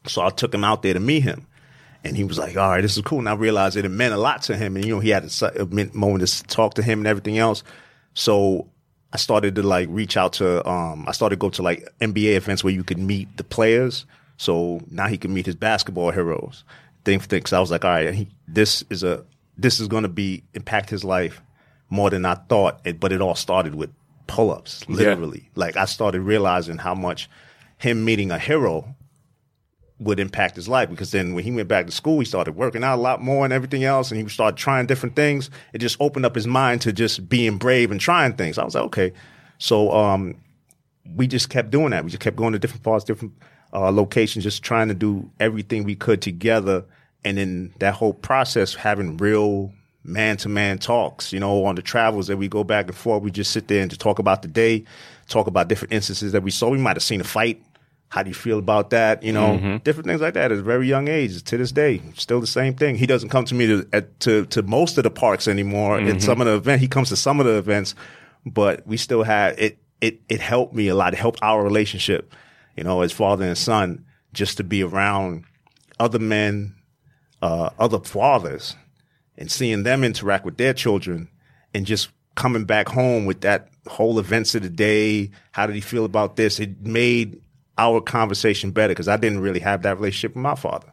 [0.06, 1.47] So I took him out there to meet him.
[2.08, 3.20] And he was like, all right, this is cool.
[3.20, 4.76] And I realized that it meant a lot to him.
[4.76, 7.64] And, you know, he had a, a moment to talk to him and everything else.
[8.14, 8.70] So
[9.14, 12.36] I started to like reach out to, um, I started to go to like NBA
[12.36, 14.06] events where you could meet the players.
[14.38, 16.64] So now he could meet his basketball heroes.
[17.06, 17.54] Thing for things.
[17.54, 19.24] I was like, all right, he, this is a,
[19.58, 21.42] this is going to be impact his life
[21.90, 22.82] more than I thought.
[22.86, 23.90] It, but it all started with
[24.28, 25.50] pull ups, literally.
[25.56, 27.30] Like I started realizing how much
[27.78, 28.96] him meeting a hero
[30.00, 32.84] would impact his life because then when he went back to school, he started working
[32.84, 35.50] out a lot more and everything else, and he started trying different things.
[35.74, 38.58] It just opened up his mind to just being brave and trying things.
[38.58, 39.14] I was like, okay.
[39.58, 40.36] So um,
[41.16, 42.04] we just kept doing that.
[42.04, 43.34] We just kept going to different parts, different
[43.74, 46.86] uh, locations, just trying to do everything we could together
[47.28, 49.74] and then that whole process having real
[50.04, 53.22] man to man talks, you know, on the travels that we go back and forth,
[53.22, 54.86] we just sit there and just talk about the day,
[55.28, 56.70] talk about different instances that we saw.
[56.70, 57.62] We might have seen a fight.
[58.10, 59.22] How do you feel about that?
[59.22, 61.44] You know, different things like that at a very young age.
[61.44, 62.96] To this day, still the same thing.
[62.96, 66.00] He doesn't come to me to at, to, to most of the parks anymore.
[66.00, 67.96] At some of the event, he comes to some of the events,
[68.46, 69.78] but we still have it.
[70.00, 71.14] It it helped me a lot.
[71.14, 72.34] It helped our relationship,
[72.78, 75.44] you know, as father and son, just to be around
[76.00, 76.76] other men,
[77.42, 78.76] uh, other fathers,
[79.38, 81.28] and seeing them interact with their children,
[81.74, 85.32] and just coming back home with that whole events of the day.
[85.52, 86.60] How did he feel about this?
[86.60, 87.42] It made
[87.78, 90.92] our conversation better because I didn't really have that relationship with my father,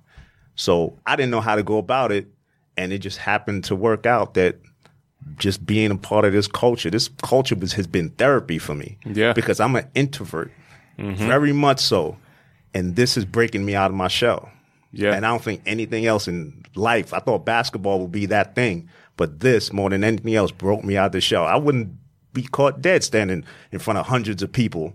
[0.54, 2.28] so I didn't know how to go about it,
[2.76, 4.56] and it just happened to work out that
[5.38, 6.90] just being a part of this culture.
[6.90, 8.98] This culture was, has been therapy for me.
[9.04, 9.32] Yeah.
[9.32, 10.52] Because I'm an introvert,
[10.98, 11.26] mm-hmm.
[11.26, 12.16] very much so.
[12.74, 14.50] And this is breaking me out of my shell.
[14.92, 15.14] Yeah.
[15.14, 18.88] And I don't think anything else in life, I thought basketball would be that thing.
[19.16, 21.44] But this, more than anything else, broke me out of the shell.
[21.44, 21.92] I wouldn't
[22.32, 24.94] be caught dead standing in front of hundreds of people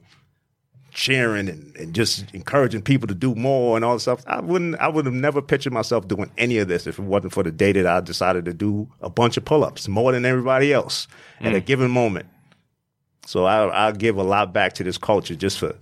[0.91, 4.23] cheering and, and just encouraging people to do more and all this stuff.
[4.27, 7.33] I wouldn't I would have never pictured myself doing any of this if it wasn't
[7.33, 10.25] for the day that I decided to do a bunch of pull ups, more than
[10.25, 11.07] everybody else
[11.41, 11.65] at a mm.
[11.65, 12.27] given moment.
[13.25, 15.75] So I I give a lot back to this culture just for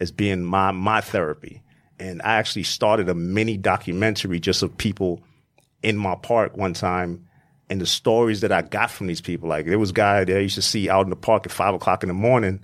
[0.00, 1.62] as being my my therapy.
[1.98, 5.22] And I actually started a mini documentary just of people
[5.82, 7.26] in my park one time
[7.70, 9.48] and the stories that I got from these people.
[9.48, 11.52] Like there was a guy that I used to see out in the park at
[11.52, 12.62] five o'clock in the morning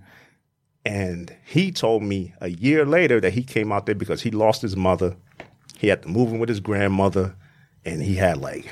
[0.85, 4.63] and he told me a year later that he came out there because he lost
[4.63, 5.17] his mother.
[5.79, 7.37] He had to move in with his grandmother,
[7.85, 8.69] and he had like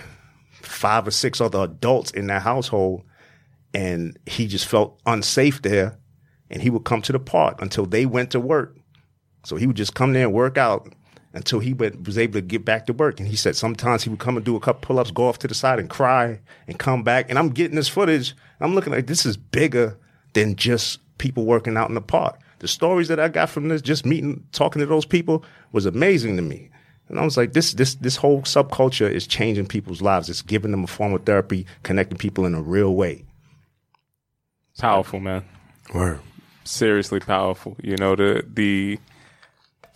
[0.50, 3.02] five or six other adults in that household.
[3.72, 5.98] And he just felt unsafe there.
[6.50, 8.76] And he would come to the park until they went to work.
[9.44, 10.92] So he would just come there and work out
[11.32, 13.20] until he went, was able to get back to work.
[13.20, 15.38] And he said sometimes he would come and do a couple pull ups, go off
[15.38, 17.30] to the side and cry and come back.
[17.30, 18.34] And I'm getting this footage.
[18.58, 19.96] I'm looking like this is bigger
[20.32, 22.40] than just people working out in the park.
[22.58, 26.34] The stories that I got from this, just meeting, talking to those people, was amazing
[26.36, 26.70] to me.
[27.08, 30.28] And I was like, this, this, this whole subculture is changing people's lives.
[30.28, 33.24] It's giving them a form of therapy, connecting people in a real way.
[34.78, 35.44] Powerful, man.
[35.94, 36.20] Word.
[36.64, 37.76] seriously powerful.
[37.82, 38.98] You know, the the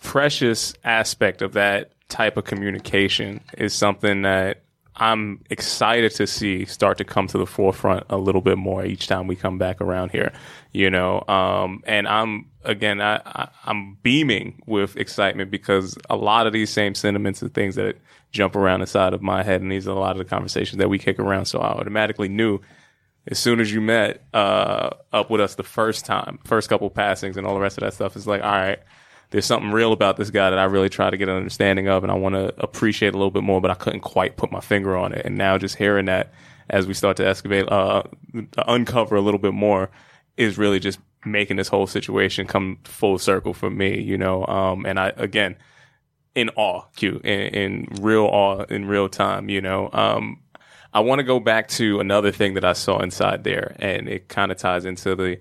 [0.03, 4.61] precious aspect of that type of communication is something that
[4.97, 9.07] I'm excited to see start to come to the forefront a little bit more each
[9.07, 10.31] time we come back around here.
[10.71, 16.47] You know, um, and I'm again, I, I I'm beaming with excitement because a lot
[16.47, 17.97] of these same sentiments and things that
[18.31, 20.89] jump around inside of my head, and these are a lot of the conversations that
[20.89, 21.45] we kick around.
[21.45, 22.59] So I automatically knew
[23.27, 27.37] as soon as you met uh, up with us the first time, first couple passings
[27.37, 28.79] and all the rest of that stuff, it's like, all right,
[29.35, 32.03] there's something real about this guy that I really try to get an understanding of
[32.03, 34.61] and I want to appreciate a little bit more, but I couldn't quite put my
[34.61, 35.25] finger on it.
[35.25, 36.31] And now just hearing that
[36.69, 38.03] as we start to excavate, uh,
[38.65, 39.89] uncover a little bit more
[40.37, 44.45] is really just making this whole situation come full circle for me, you know?
[44.45, 45.57] Um, and I, again,
[46.33, 49.89] in awe, Q, in, in real awe, in real time, you know?
[49.91, 50.39] Um,
[50.93, 54.29] I want to go back to another thing that I saw inside there, and it
[54.29, 55.39] kind of ties into the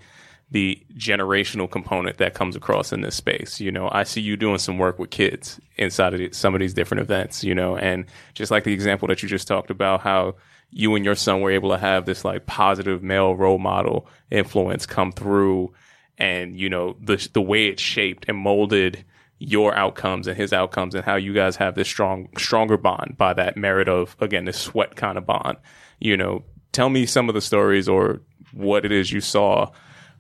[0.55, 3.61] the generational component that comes across in this space.
[3.61, 6.61] You know, I see you doing some work with kids inside of the, some of
[6.61, 7.42] these different events.
[7.42, 10.36] You know, and just like the example that you just talked about, how
[10.70, 14.86] you and your son were able to have this like positive male role model influence
[14.86, 15.72] come through,
[16.18, 19.05] and you know the the way it shaped and molded
[19.40, 23.34] your outcomes and his outcomes and how you guys have this strong stronger bond by
[23.34, 25.59] that merit of again this sweat kind of bond
[25.98, 28.20] you know tell me some of the stories or
[28.52, 29.68] what it is you saw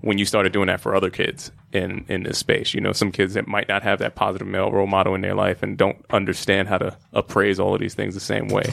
[0.04, 3.10] when you started doing that for other kids in in this space you know some
[3.10, 6.04] kids that might not have that positive male role model in their life and don't
[6.10, 8.64] understand how to appraise all of these things the same way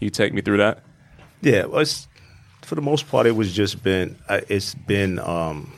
[0.00, 0.82] you take me through that
[1.42, 1.84] Yeah, well,
[2.62, 5.72] for the most part, it was just been uh, it's been um,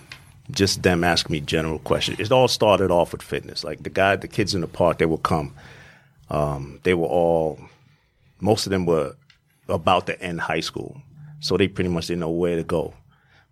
[0.50, 2.18] just them asking me general questions.
[2.18, 3.64] It all started off with fitness.
[3.64, 5.54] Like the guy, the kids in the park, they would come.
[6.30, 7.58] Um, they were all,
[8.40, 9.14] most of them were
[9.68, 11.00] about to end high school,
[11.40, 12.94] so they pretty much didn't know where to go,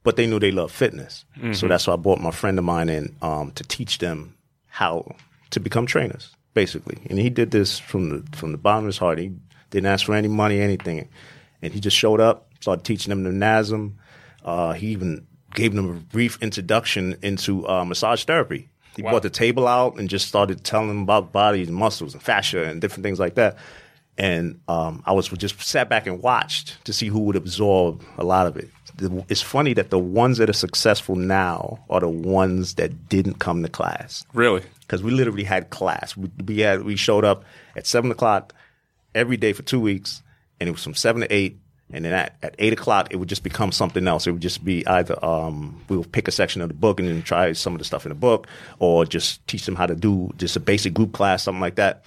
[0.03, 1.25] but they knew they loved fitness.
[1.53, 4.35] So that's why I brought my friend of mine in um, to teach them
[4.69, 5.15] how
[5.51, 6.99] to become trainers, basically.
[7.11, 9.19] And he did this from the from the bottom of his heart.
[9.19, 9.33] He
[9.71, 11.09] didn't ask for any money, anything,
[11.63, 13.93] and he just showed up, started teaching them the NASM.
[14.45, 18.69] Uh, he even gave them a brief introduction into uh, massage therapy.
[18.97, 22.65] He brought the table out and just started telling them about bodies, muscles, and fascia,
[22.65, 23.57] and different things like that.
[24.19, 28.25] And um, I was just sat back and watched to see who would absorb a
[28.25, 28.69] lot of it.
[29.01, 33.39] The- It's funny that the ones that are successful now are the ones that didn't
[33.39, 36.17] come to class really because we literally had class.
[36.17, 37.45] We, we had we showed up
[37.77, 38.53] at seven o'clock,
[39.15, 40.23] every day for two weeks,
[40.61, 41.59] and it was from seven to eight.
[41.93, 44.25] And then at, at eight o'clock, it would just become something else.
[44.25, 47.09] It would just be either um, we would pick a section of the book and
[47.09, 48.47] then try some of the stuff in the book,
[48.79, 52.05] or just teach them how to do just a basic group class, something like that.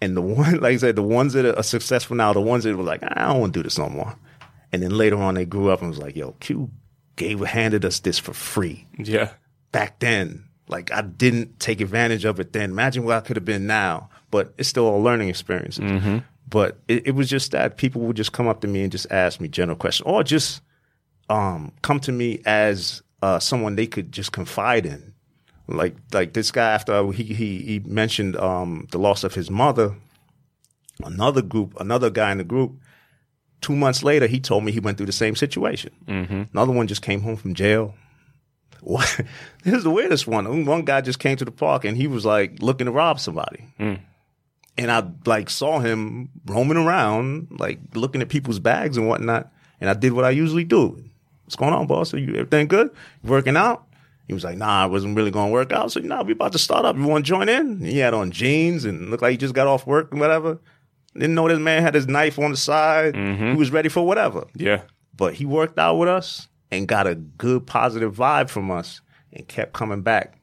[0.00, 2.76] And the one, like I said, the ones that are successful now, the ones that
[2.76, 4.12] were like, I don't want to do this no more.
[4.72, 6.70] And then later on, they grew up and was like, yo, Q
[7.16, 9.30] gave handed us this for free Yeah.
[9.70, 10.44] back then.
[10.68, 12.70] Like I didn't take advantage of it then.
[12.70, 14.08] Imagine what I could have been now.
[14.30, 15.78] But it's still a learning experience.
[16.48, 19.06] But it, it was just that people would just come up to me and just
[19.10, 20.62] ask me general questions, or just
[21.28, 25.12] um, come to me as uh, someone they could just confide in.
[25.68, 29.94] Like like this guy after he he, he mentioned um, the loss of his mother.
[31.04, 32.72] Another group, another guy in the group.
[33.62, 35.92] Two months later, he told me he went through the same situation.
[36.06, 36.42] Mm-hmm.
[36.52, 37.94] Another one just came home from jail.
[38.82, 39.20] What?
[39.64, 40.66] This is the weirdest one.
[40.66, 43.64] One guy just came to the park and he was like looking to rob somebody.
[43.78, 44.00] Mm.
[44.76, 49.52] And I like saw him roaming around, like looking at people's bags and whatnot.
[49.80, 51.00] And I did what I usually do.
[51.44, 52.12] What's going on, boss?
[52.12, 52.90] Are you everything good?
[53.22, 53.86] You working out?
[54.26, 55.92] He was like, nah, I wasn't really going to work out.
[55.92, 56.96] So, nah, we about to start up.
[56.96, 57.84] You want to join in?
[57.84, 60.58] He had on jeans and looked like he just got off work and whatever.
[61.14, 63.14] Didn't know this man had his knife on the side.
[63.16, 64.82] He was ready for whatever Yeah.
[65.16, 69.00] but he worked out with us and got a good positive vibe from us
[69.32, 70.38] and kept coming back.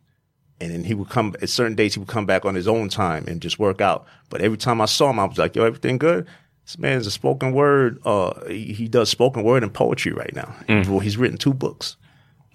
[0.61, 2.89] And then he would come at certain days he would come back on his own
[2.89, 4.05] time and just work out.
[4.29, 6.27] But every time I saw him, I was like, "Yo, everything good?"
[6.65, 7.97] This man's a spoken word.
[8.05, 10.53] Uh, he, he does spoken word and poetry right now.
[10.67, 11.95] Well, he's written two books,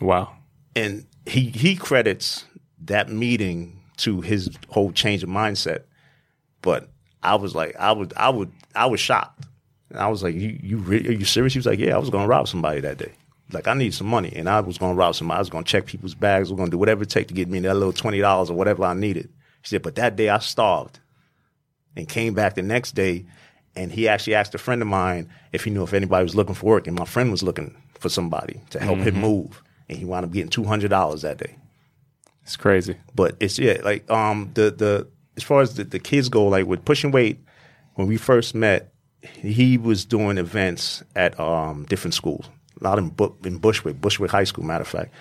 [0.01, 0.37] Wow.
[0.77, 2.45] and he he credits
[2.85, 5.85] that meeting to his whole change of mindset.
[6.63, 6.91] But
[7.25, 9.47] I was like, I would, I would, I was shocked.
[9.91, 11.99] And I was like, "You, you, re- are you serious?" He was like, "Yeah, I
[11.99, 13.13] was going to rob somebody that day.
[13.53, 15.37] Like, I need some money, and I was going to rob somebody.
[15.37, 16.51] I was going to check people's bags.
[16.51, 18.57] We're going to do whatever it takes to get me that little twenty dollars or
[18.57, 19.29] whatever I needed."
[19.63, 20.99] He said, "But that day I starved,
[21.97, 23.27] and came back the next day,
[23.77, 26.55] and he actually asked a friend of mine if he knew if anybody was looking
[26.55, 30.05] for work, and my friend was looking for somebody to help him move, and he
[30.05, 31.57] wound up getting two hundred dollars that day."
[32.43, 32.97] It's crazy.
[33.15, 36.67] but it's yeah like um the the as far as the, the kids go like
[36.67, 37.41] with pushing weight
[37.95, 42.49] when we first met he was doing events at um different schools.
[42.81, 45.13] A lot in, Bu- in bushwick bushwick high school matter of fact.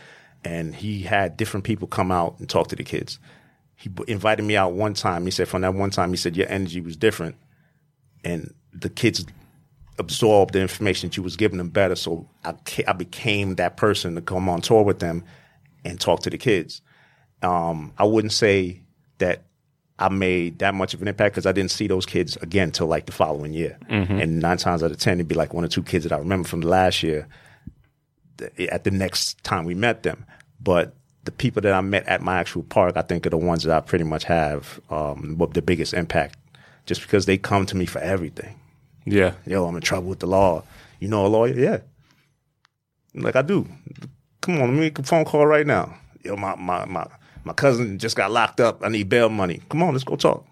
[0.43, 3.20] And he had different people come out and talk to the kids.
[3.76, 5.24] He b- invited me out one time.
[5.26, 7.36] He said from that one time he said your energy was different.
[8.26, 9.26] And the kids
[9.99, 11.95] absorbed the information that you was giving them better.
[11.95, 15.24] So I, ca- I became that person to come on tour with them
[15.86, 16.82] and talk to the kids.
[17.41, 18.82] Um, I wouldn't say
[19.20, 19.43] that
[20.00, 22.88] I made that much of an impact because I didn't see those kids again till
[22.88, 23.78] like the following year.
[23.89, 26.18] And nine times out of ten, it'd be like one or two kids that I
[26.18, 27.28] remember from the last year
[28.38, 30.26] th- at the next time we met them.
[30.62, 33.64] But the people that I met at my actual park, I think are the ones
[33.64, 36.38] that I pretty much have um, the biggest impact,
[36.86, 38.60] just because they come to me for everything.
[39.06, 39.34] Yeah.
[39.46, 40.64] Yo, I'm in trouble with the law.
[41.00, 41.54] You know a lawyer?
[41.54, 41.80] Yeah.
[43.14, 43.68] Like I do.
[44.41, 45.96] Come on, let me make a phone call right now.
[46.24, 47.06] Yo, my my my
[47.44, 48.82] my cousin just got locked up.
[48.84, 49.62] I need bail money.
[49.70, 50.46] Come on, let's go talk.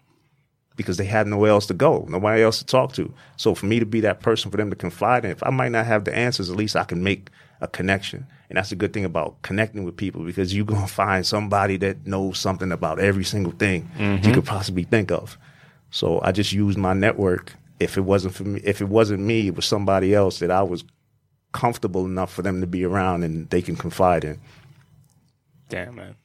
[0.75, 3.13] Because they had nowhere else to go, nobody else to talk to.
[3.37, 5.71] So for me to be that person for them to confide in, if I might
[5.71, 7.29] not have the answers, at least I can make
[7.59, 8.25] a connection.
[8.49, 12.07] And that's the good thing about connecting with people because you're gonna find somebody that
[12.07, 14.33] knows something about every single thing you mm-hmm.
[14.33, 15.37] could possibly think of.
[15.91, 17.53] So I just used my network.
[17.79, 20.63] If it wasn't for me, if it wasn't me, it was somebody else that I
[20.63, 20.83] was
[21.51, 24.39] comfortable enough for them to be around and they can confide in.
[25.69, 26.15] Damn, man.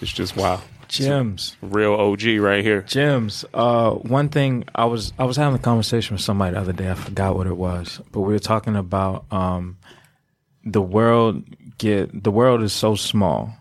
[0.00, 0.60] It's just wow.
[0.88, 1.56] Gems.
[1.62, 2.82] Real OG right here.
[2.82, 3.44] Gems.
[3.52, 6.90] Uh, one thing I was I was having a conversation with somebody the other day.
[6.90, 9.78] I forgot what it was, but we were talking about um,
[10.64, 11.44] the world
[11.78, 13.52] get the world is so small,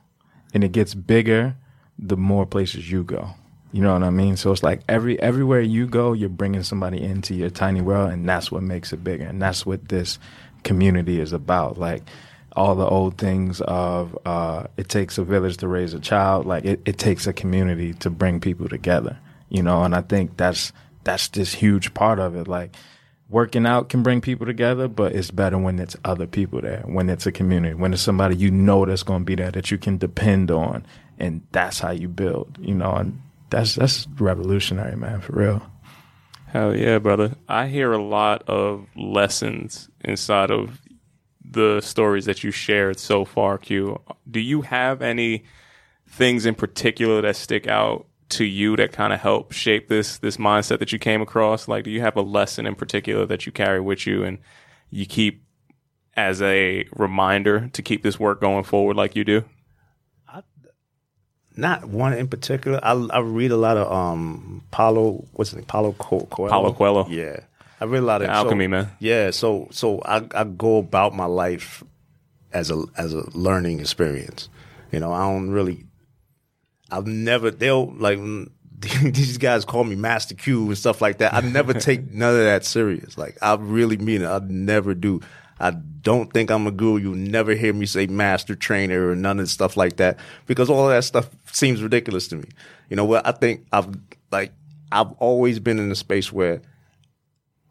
[0.54, 1.56] and it gets bigger
[1.98, 3.30] the more places you go.
[3.72, 4.38] You know what I mean?
[4.38, 8.28] So it's like every everywhere you go, you're bringing somebody into your tiny world, and
[8.28, 9.26] that's what makes it bigger.
[9.26, 10.20] And that's what this
[10.64, 11.78] community is about.
[11.78, 12.04] Like
[12.56, 16.46] all the old things of uh, it takes a village to raise a child.
[16.46, 19.18] Like it, it takes a community to bring people together.
[19.50, 20.72] You know, and I think that's
[21.04, 22.48] that's this huge part of it.
[22.48, 22.76] Like
[23.30, 27.10] working out can bring people together, but it's better when it's other people there, when
[27.10, 29.78] it's a community, when it's somebody you know that's going to be there that you
[29.78, 30.86] can depend on,
[31.20, 32.58] and that's how you build.
[32.60, 35.62] You know, and that's that's revolutionary, man, for real.
[36.48, 37.36] Hell yeah, brother.
[37.50, 40.80] I hear a lot of lessons inside of
[41.52, 44.02] the stories that you shared so far, Q.
[44.30, 45.44] Do you have any
[46.08, 50.38] things in particular that stick out to you that kind of help shape this this
[50.38, 51.68] mindset that you came across?
[51.68, 54.40] Like do you have a lesson in particular that you carry with you and
[54.90, 55.44] you keep
[56.16, 59.44] as a reminder to keep this work going forward like you do?
[61.58, 62.80] not one in particular.
[62.84, 65.26] I, I read a lot of um Paulo.
[65.34, 65.68] What's it?
[65.68, 66.52] Paulo Co- Coelho.
[66.52, 67.08] Paulo Coelho.
[67.10, 67.42] Yeah,
[67.86, 68.90] I read a lot of The so- alchemy, man.
[69.00, 71.84] Yeah, so so I I go about my life
[72.52, 74.50] as a as a learning experience.
[74.92, 75.86] You know, I don't really.
[76.92, 78.20] I've never they'll like
[79.02, 81.34] these guys call me Master Q and stuff like that.
[81.34, 83.18] I never take none of that serious.
[83.18, 84.28] Like I really mean it.
[84.28, 85.22] I never do.
[85.60, 86.98] I don't think I'm a guru.
[87.00, 90.86] You'll never hear me say master trainer or none of stuff like that because all
[90.86, 92.50] of that stuff seems ridiculous to me.
[92.90, 93.26] You know what?
[93.26, 93.88] I think I've
[94.32, 94.52] like
[94.92, 96.62] I've always been in a space where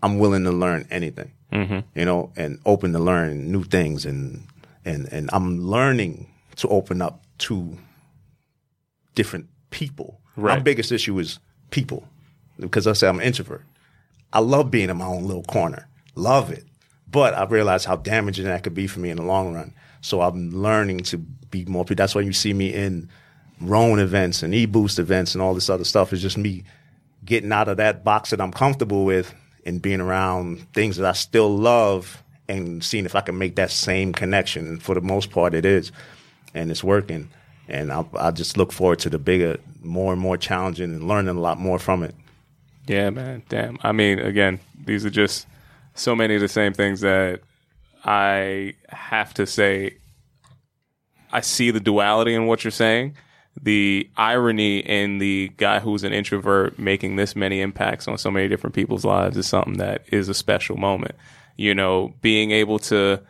[0.05, 1.33] I'm willing to learn anything.
[1.51, 1.99] Mm-hmm.
[1.99, 4.47] You know, and open to learn new things and
[4.85, 7.79] and and I'm learning to open up to
[9.15, 10.21] different people.
[10.37, 10.57] Right.
[10.57, 11.39] My biggest issue is
[11.71, 12.07] people
[12.61, 13.63] because I say I'm an introvert.
[14.33, 16.65] I love being in my own little corner, love it,
[17.11, 19.73] but I realize how damaging that could be for me in the long run.
[20.01, 21.85] So I'm learning to be more.
[21.85, 23.09] That's why you see me in
[23.61, 26.13] Roan events and e-boost events and all this other stuff.
[26.13, 26.65] Is just me
[27.25, 29.33] getting out of that box that I'm comfortable with
[29.65, 33.71] and being around things that I still love and seeing if I can make that
[33.71, 34.67] same connection.
[34.67, 35.93] And for the most part, it is,
[36.53, 37.31] and it's working.
[37.69, 41.37] And I, I just look forward to the bigger, more and more challenging, and learning
[41.37, 42.15] a lot more from it.
[42.87, 43.43] Yeah, man.
[43.49, 43.79] Damn.
[43.83, 45.47] I mean, again, these are just
[45.95, 47.41] so many of the same things that
[48.05, 49.97] I have to say.
[51.33, 53.17] I see the duality in what you're saying.
[53.61, 58.49] The irony in the guy who's an introvert making this many impacts on so many
[58.49, 61.15] different people's lives is something that is a special moment.
[61.57, 63.21] You know, being able to,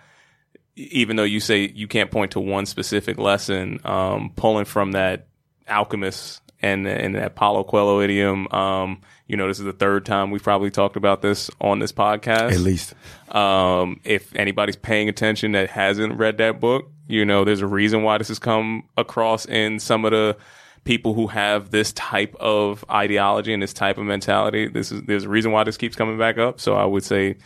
[0.77, 5.27] even though you say you can't point to one specific lesson, um, pulling from that
[5.68, 8.49] alchemist and and that Paulo Coelho idiom.
[8.49, 11.93] Um, you know, this is the third time we've probably talked about this on this
[11.93, 12.53] podcast.
[12.53, 12.95] At least.
[13.29, 18.03] Um, if anybody's paying attention that hasn't read that book, you know, there's a reason
[18.03, 20.37] why this has come across in some of the
[20.85, 24.69] people who have this type of ideology and this type of mentality.
[24.69, 26.61] This is there's a reason why this keeps coming back up.
[26.61, 27.37] So I would say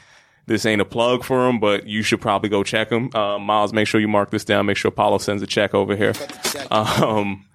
[0.46, 3.10] this ain't a plug for them, but you should probably go check them.
[3.14, 4.66] Uh, Miles, make sure you mark this down.
[4.66, 6.12] Make sure Apollo sends a check over here.
[6.70, 7.46] Um,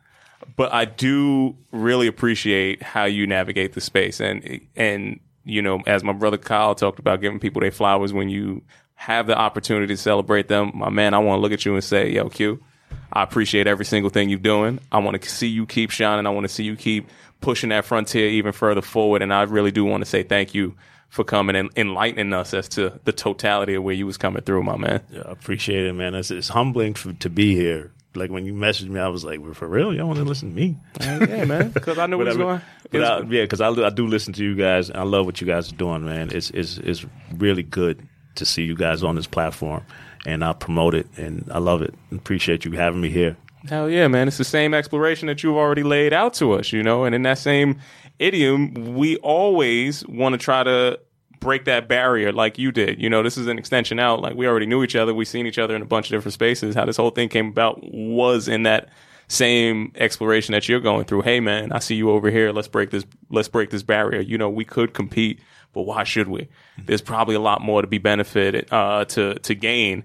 [0.55, 6.03] but I do really appreciate how you navigate the space and and you know as
[6.03, 8.61] my brother Kyle talked about giving people their flowers when you
[8.95, 11.83] have the opportunity to celebrate them my man I want to look at you and
[11.83, 12.63] say yo Q
[13.11, 16.29] I appreciate every single thing you're doing I want to see you keep shining I
[16.29, 17.09] want to see you keep
[17.41, 20.75] pushing that frontier even further forward and I really do want to say thank you
[21.09, 24.63] for coming and enlightening us as to the totality of where you was coming through
[24.63, 26.15] my man Yeah, I appreciate it, man.
[26.15, 27.91] It's, it's humbling for, to be here.
[28.15, 30.49] Like when you messaged me, I was like, well, "For real, y'all want to listen
[30.49, 33.59] to me?" Uh, yeah man because I knew what was going but I- yeah, because
[33.59, 34.91] I, I do listen to you guys.
[34.91, 36.29] I love what you guys are doing, man.
[36.31, 39.83] It's it's it's really good to see you guys on this platform,
[40.25, 41.93] and I promote it, and I love it.
[42.11, 43.37] Appreciate you having me here.
[43.67, 44.27] Hell yeah, man.
[44.27, 47.23] It's the same exploration that you've already laid out to us, you know, and in
[47.23, 47.79] that same
[48.19, 50.99] idiom, we always want to try to
[51.39, 53.01] break that barrier like you did.
[53.01, 54.21] You know, this is an extension out.
[54.21, 55.13] Like we already knew each other.
[55.13, 56.73] We've seen each other in a bunch of different spaces.
[56.75, 58.89] How this whole thing came about was in that
[59.27, 61.21] same exploration that you're going through.
[61.21, 62.51] Hey man, I see you over here.
[62.51, 64.21] Let's break this let's break this barrier.
[64.21, 65.39] You know, we could compete,
[65.73, 66.47] but why should we?
[66.85, 70.03] There's probably a lot more to be benefited uh to to gain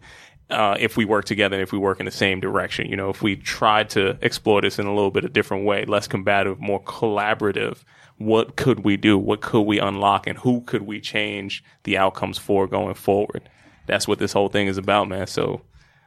[0.51, 2.87] uh, if we work together and if we work in the same direction.
[2.87, 5.85] You know, if we try to explore this in a little bit of different way,
[5.85, 7.85] less combative, more collaborative,
[8.16, 9.19] what could we do?
[9.19, 10.27] What could we unlock?
[10.27, 13.49] And who could we change the outcomes for going forward?
[13.87, 15.27] That's what this whole thing is about, man.
[15.27, 15.62] So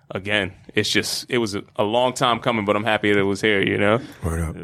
[0.10, 3.24] again, it's just, it was a, a long time coming, but I'm happy that it
[3.24, 4.00] was here, you know?
[4.24, 4.56] Word up.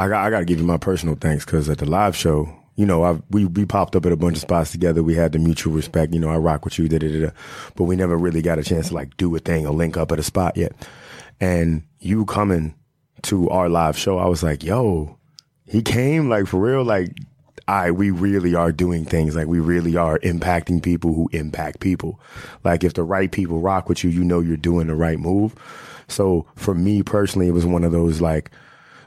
[0.00, 2.54] I got I got to give you my personal thanks because at the live show,
[2.78, 5.02] you know, I we we popped up at a bunch of spots together.
[5.02, 6.14] We had the mutual respect.
[6.14, 7.30] You know, I rock with you, da da da.
[7.74, 10.12] But we never really got a chance to like do a thing or link up
[10.12, 10.72] at a spot yet.
[11.40, 12.76] And you coming
[13.22, 15.18] to our live show, I was like, yo,
[15.66, 17.12] he came like for real, like.
[17.66, 22.18] I we really are doing things like we really are impacting people who impact people.
[22.64, 25.54] Like if the right people rock with you, you know you're doing the right move.
[26.08, 28.50] So for me personally, it was one of those like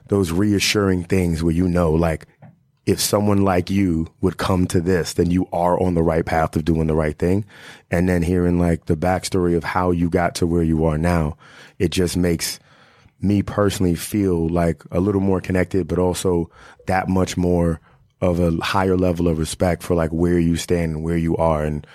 [0.09, 2.27] those reassuring things where you know, like,
[2.85, 6.55] if someone like you would come to this, then you are on the right path
[6.55, 7.45] of doing the right thing.
[7.91, 11.37] And then hearing like the backstory of how you got to where you are now,
[11.77, 12.59] it just makes
[13.21, 16.49] me personally feel like a little more connected, but also
[16.87, 17.79] that much more
[18.19, 21.63] of a higher level of respect for like where you stand and where you are.
[21.63, 21.85] And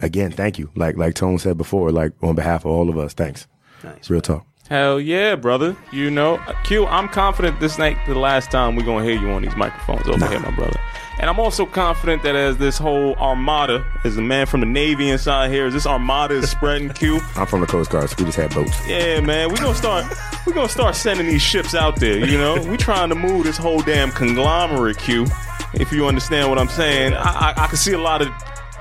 [0.00, 0.70] again, thank you.
[0.74, 3.46] Like, like Tone said before, like on behalf of all of us, thanks.
[3.84, 4.10] Nice.
[4.10, 4.44] Real talk.
[4.68, 5.76] Hell yeah, brother.
[5.92, 9.30] You know, Q, I'm confident this ain't the last time we're going to hear you
[9.30, 10.78] on these microphones over here, my brother.
[11.18, 15.08] And I'm also confident that as this whole armada, as the man from the Navy
[15.08, 17.20] inside here, as this armada is spreading, Q.
[17.36, 18.76] I'm from the Coast Guard, so we just had boats.
[18.86, 20.04] Yeah, man, we gonna start.
[20.46, 22.18] We gonna start sending these ships out there.
[22.18, 25.26] You know, we trying to move this whole damn conglomerate, Q.
[25.74, 28.28] If you understand what I'm saying, I, I, I can see a lot of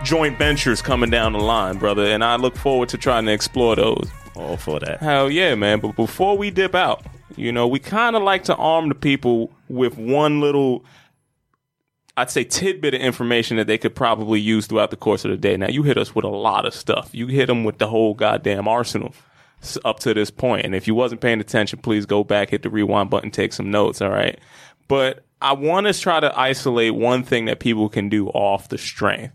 [0.04, 3.78] joint ventures coming down the line, brother, and I look forward to trying to explore
[3.78, 4.10] those.
[4.36, 5.00] All for that.
[5.00, 5.80] Hell yeah, man.
[5.80, 7.06] But before we dip out,
[7.36, 10.86] you know, we kind of like to arm the people with one little,
[12.18, 15.38] I'd say, tidbit of information that they could probably use throughout the course of the
[15.38, 15.58] day.
[15.58, 17.10] Now, you hit us with a lot of stuff.
[17.14, 19.14] You hit them with the whole goddamn arsenal
[19.84, 20.66] up to this point.
[20.66, 23.72] And if you wasn't paying attention, please go back, hit the rewind button, take some
[23.72, 24.40] notes, all right?
[24.88, 28.78] But I want to try to isolate one thing that people can do off the
[28.78, 29.34] strength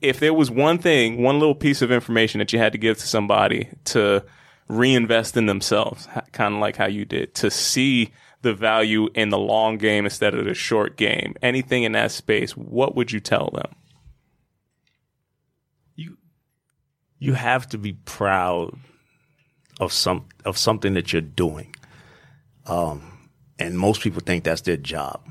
[0.00, 2.98] if there was one thing, one little piece of information that you had to give
[2.98, 4.24] to somebody to
[4.68, 9.38] reinvest in themselves, kind of like how you did, to see the value in the
[9.38, 13.50] long game instead of the short game, anything in that space, what would you tell
[13.52, 13.74] them?
[15.94, 16.18] You
[17.18, 18.78] you have to be proud
[19.80, 21.74] of some of something that you're doing.
[22.66, 25.22] Um, and most people think that's their job.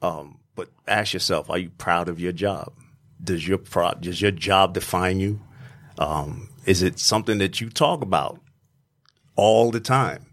[0.00, 2.72] Um, but ask yourself, are you proud of your job?
[3.22, 5.40] Does your pro- does your job define you?
[5.98, 8.40] Um, is it something that you talk about
[9.36, 10.26] all the time?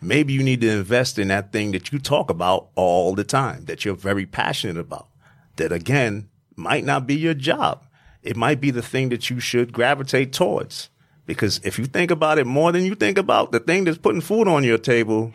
[0.00, 3.66] Maybe you need to invest in that thing that you talk about all the time,
[3.66, 5.08] that you're very passionate about.
[5.56, 7.84] That again might not be your job.
[8.22, 10.90] It might be the thing that you should gravitate towards.
[11.24, 14.20] Because if you think about it more than you think about the thing that's putting
[14.20, 15.32] food on your table,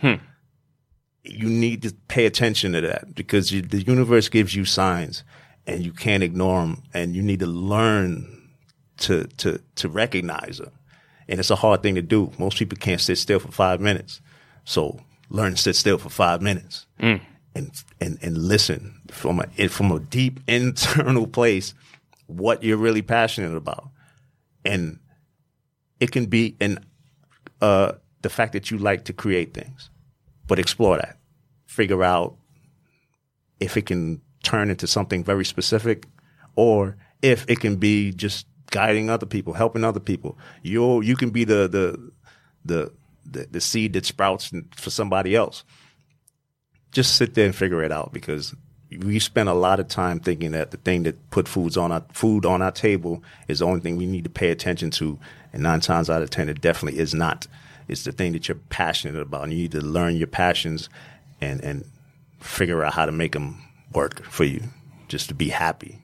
[1.23, 5.23] you need to pay attention to that because you, the universe gives you signs
[5.67, 8.49] and you can't ignore them and you need to learn
[8.99, 10.71] to, to, to recognize them.
[11.27, 12.31] And it's a hard thing to do.
[12.39, 14.21] Most people can't sit still for five minutes.
[14.63, 16.87] So learn to sit still for five minutes
[17.53, 21.73] and, and, and listen from a, from a deep internal place
[22.27, 23.89] what you're really passionate about.
[24.63, 24.99] And
[25.99, 26.79] it can be in
[27.61, 29.89] uh, the fact that you like to create things,
[30.47, 31.17] but explore that.
[31.65, 32.35] Figure out
[33.59, 36.07] if it can turn into something very specific,
[36.55, 40.37] or if it can be just guiding other people, helping other people.
[40.63, 42.11] You you can be the the
[42.65, 42.91] the
[43.29, 45.63] the, the seed that sprouts for somebody else.
[46.91, 48.55] Just sit there and figure it out because
[48.99, 52.05] we spend a lot of time thinking that the thing that put foods on our
[52.13, 55.19] food on our table is the only thing we need to pay attention to,
[55.51, 57.47] and nine times out of ten, it definitely is not.
[57.89, 60.89] It's the thing that you're passionate about, and you need to learn your passions
[61.41, 61.85] and and
[62.39, 63.66] figure out how to make them
[63.97, 64.61] work for you,
[65.07, 66.03] just to be happy.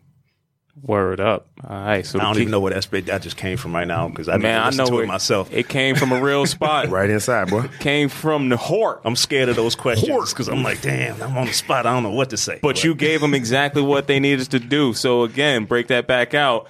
[0.82, 1.48] Word up.
[1.64, 2.04] All right.
[2.04, 4.28] So I don't even know where that sp- that just came from right now because
[4.28, 5.54] I Man, I didn't know to it it myself.
[5.54, 6.90] It came from a real spot.
[6.94, 7.70] Right inside, boy.
[7.80, 9.02] Came from the heart.
[9.06, 11.86] I'm scared of those questions because I'm like, damn, I'm on the spot.
[11.86, 12.60] I don't know what to say.
[12.62, 14.94] But you gave them exactly what they needed to do.
[14.94, 16.68] So again, break that back out.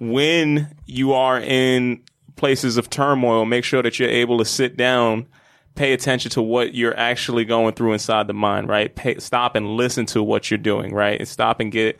[0.00, 2.02] When you are in
[2.36, 5.26] places of turmoil, make sure that you're able to sit down,
[5.74, 8.94] pay attention to what you're actually going through inside the mind, right?
[8.94, 11.18] Pay, stop and listen to what you're doing, right?
[11.18, 11.98] And stop and get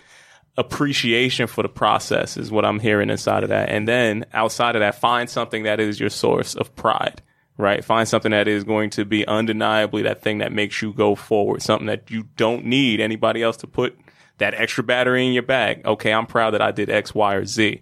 [0.59, 3.70] appreciation for the process is what I'm hearing inside of that.
[3.70, 7.23] And then outside of that, find something that is your source of pride,
[7.57, 7.83] right?
[7.85, 11.62] Find something that is going to be undeniably that thing that makes you go forward,
[11.62, 13.97] something that you don't need anybody else to put
[14.39, 15.87] that extra battery in your bag.
[15.87, 17.81] Okay, I'm proud that I did X, Y, or Z.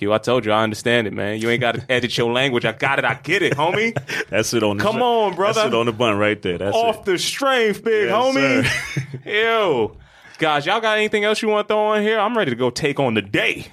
[0.00, 1.38] Q, I told you, I understand it, man.
[1.42, 2.64] You ain't got to edit your language.
[2.64, 3.04] I got it.
[3.04, 3.94] I get it, homie.
[4.30, 4.78] That's it on.
[4.78, 5.60] The, Come on, brother.
[5.60, 6.56] That's it on the bun right there.
[6.56, 7.04] That's Off it.
[7.04, 9.26] the strength, big Yes, homie.
[9.26, 9.94] Ew.
[10.38, 12.18] Guys, y'all got anything else you want to throw on here?
[12.18, 13.66] I'm ready to go take on the day.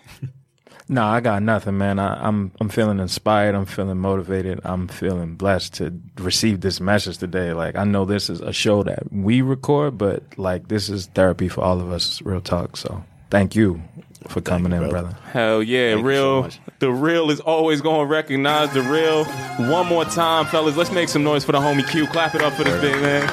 [0.90, 1.98] No, I got nothing, man.
[1.98, 3.56] I, I'm I'm feeling inspired.
[3.56, 4.60] I'm feeling motivated.
[4.66, 7.54] I'm feeling blessed to receive this message today.
[7.54, 11.48] Like I know this is a show that we record, but like this is therapy
[11.48, 12.22] for all of us.
[12.22, 12.76] Real talk.
[12.76, 13.82] So thank you
[14.28, 15.10] for coming you, in, brother.
[15.10, 15.18] brother.
[15.32, 16.50] Hell yeah, Thank you so real.
[16.80, 19.26] the real is always going to recognize the real.
[19.70, 20.76] One more time, fellas.
[20.78, 22.08] Let's make some noise for the homie Q.
[22.08, 23.24] Clap it up for this big man.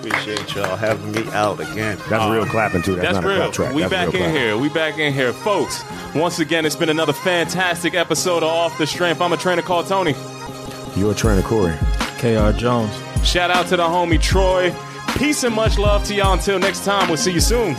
[0.00, 1.98] Appreciate y'all having me out again.
[2.08, 2.94] That's real um, clapping too.
[2.96, 3.36] That's, That's not a real.
[3.42, 3.74] clap track.
[3.74, 4.40] We That's back real in clapping.
[4.42, 4.58] here.
[4.58, 5.84] We back in here, folks.
[6.14, 9.20] Once again, it's been another fantastic episode of Off the Strength.
[9.20, 10.14] I'm a trainer called Tony.
[10.96, 11.76] You're a trainer, Corey.
[12.18, 12.92] Kr Jones.
[13.24, 14.74] Shout out to the homie Troy.
[15.18, 16.32] Peace and much love to y'all.
[16.32, 17.74] Until next time, we'll see you soon.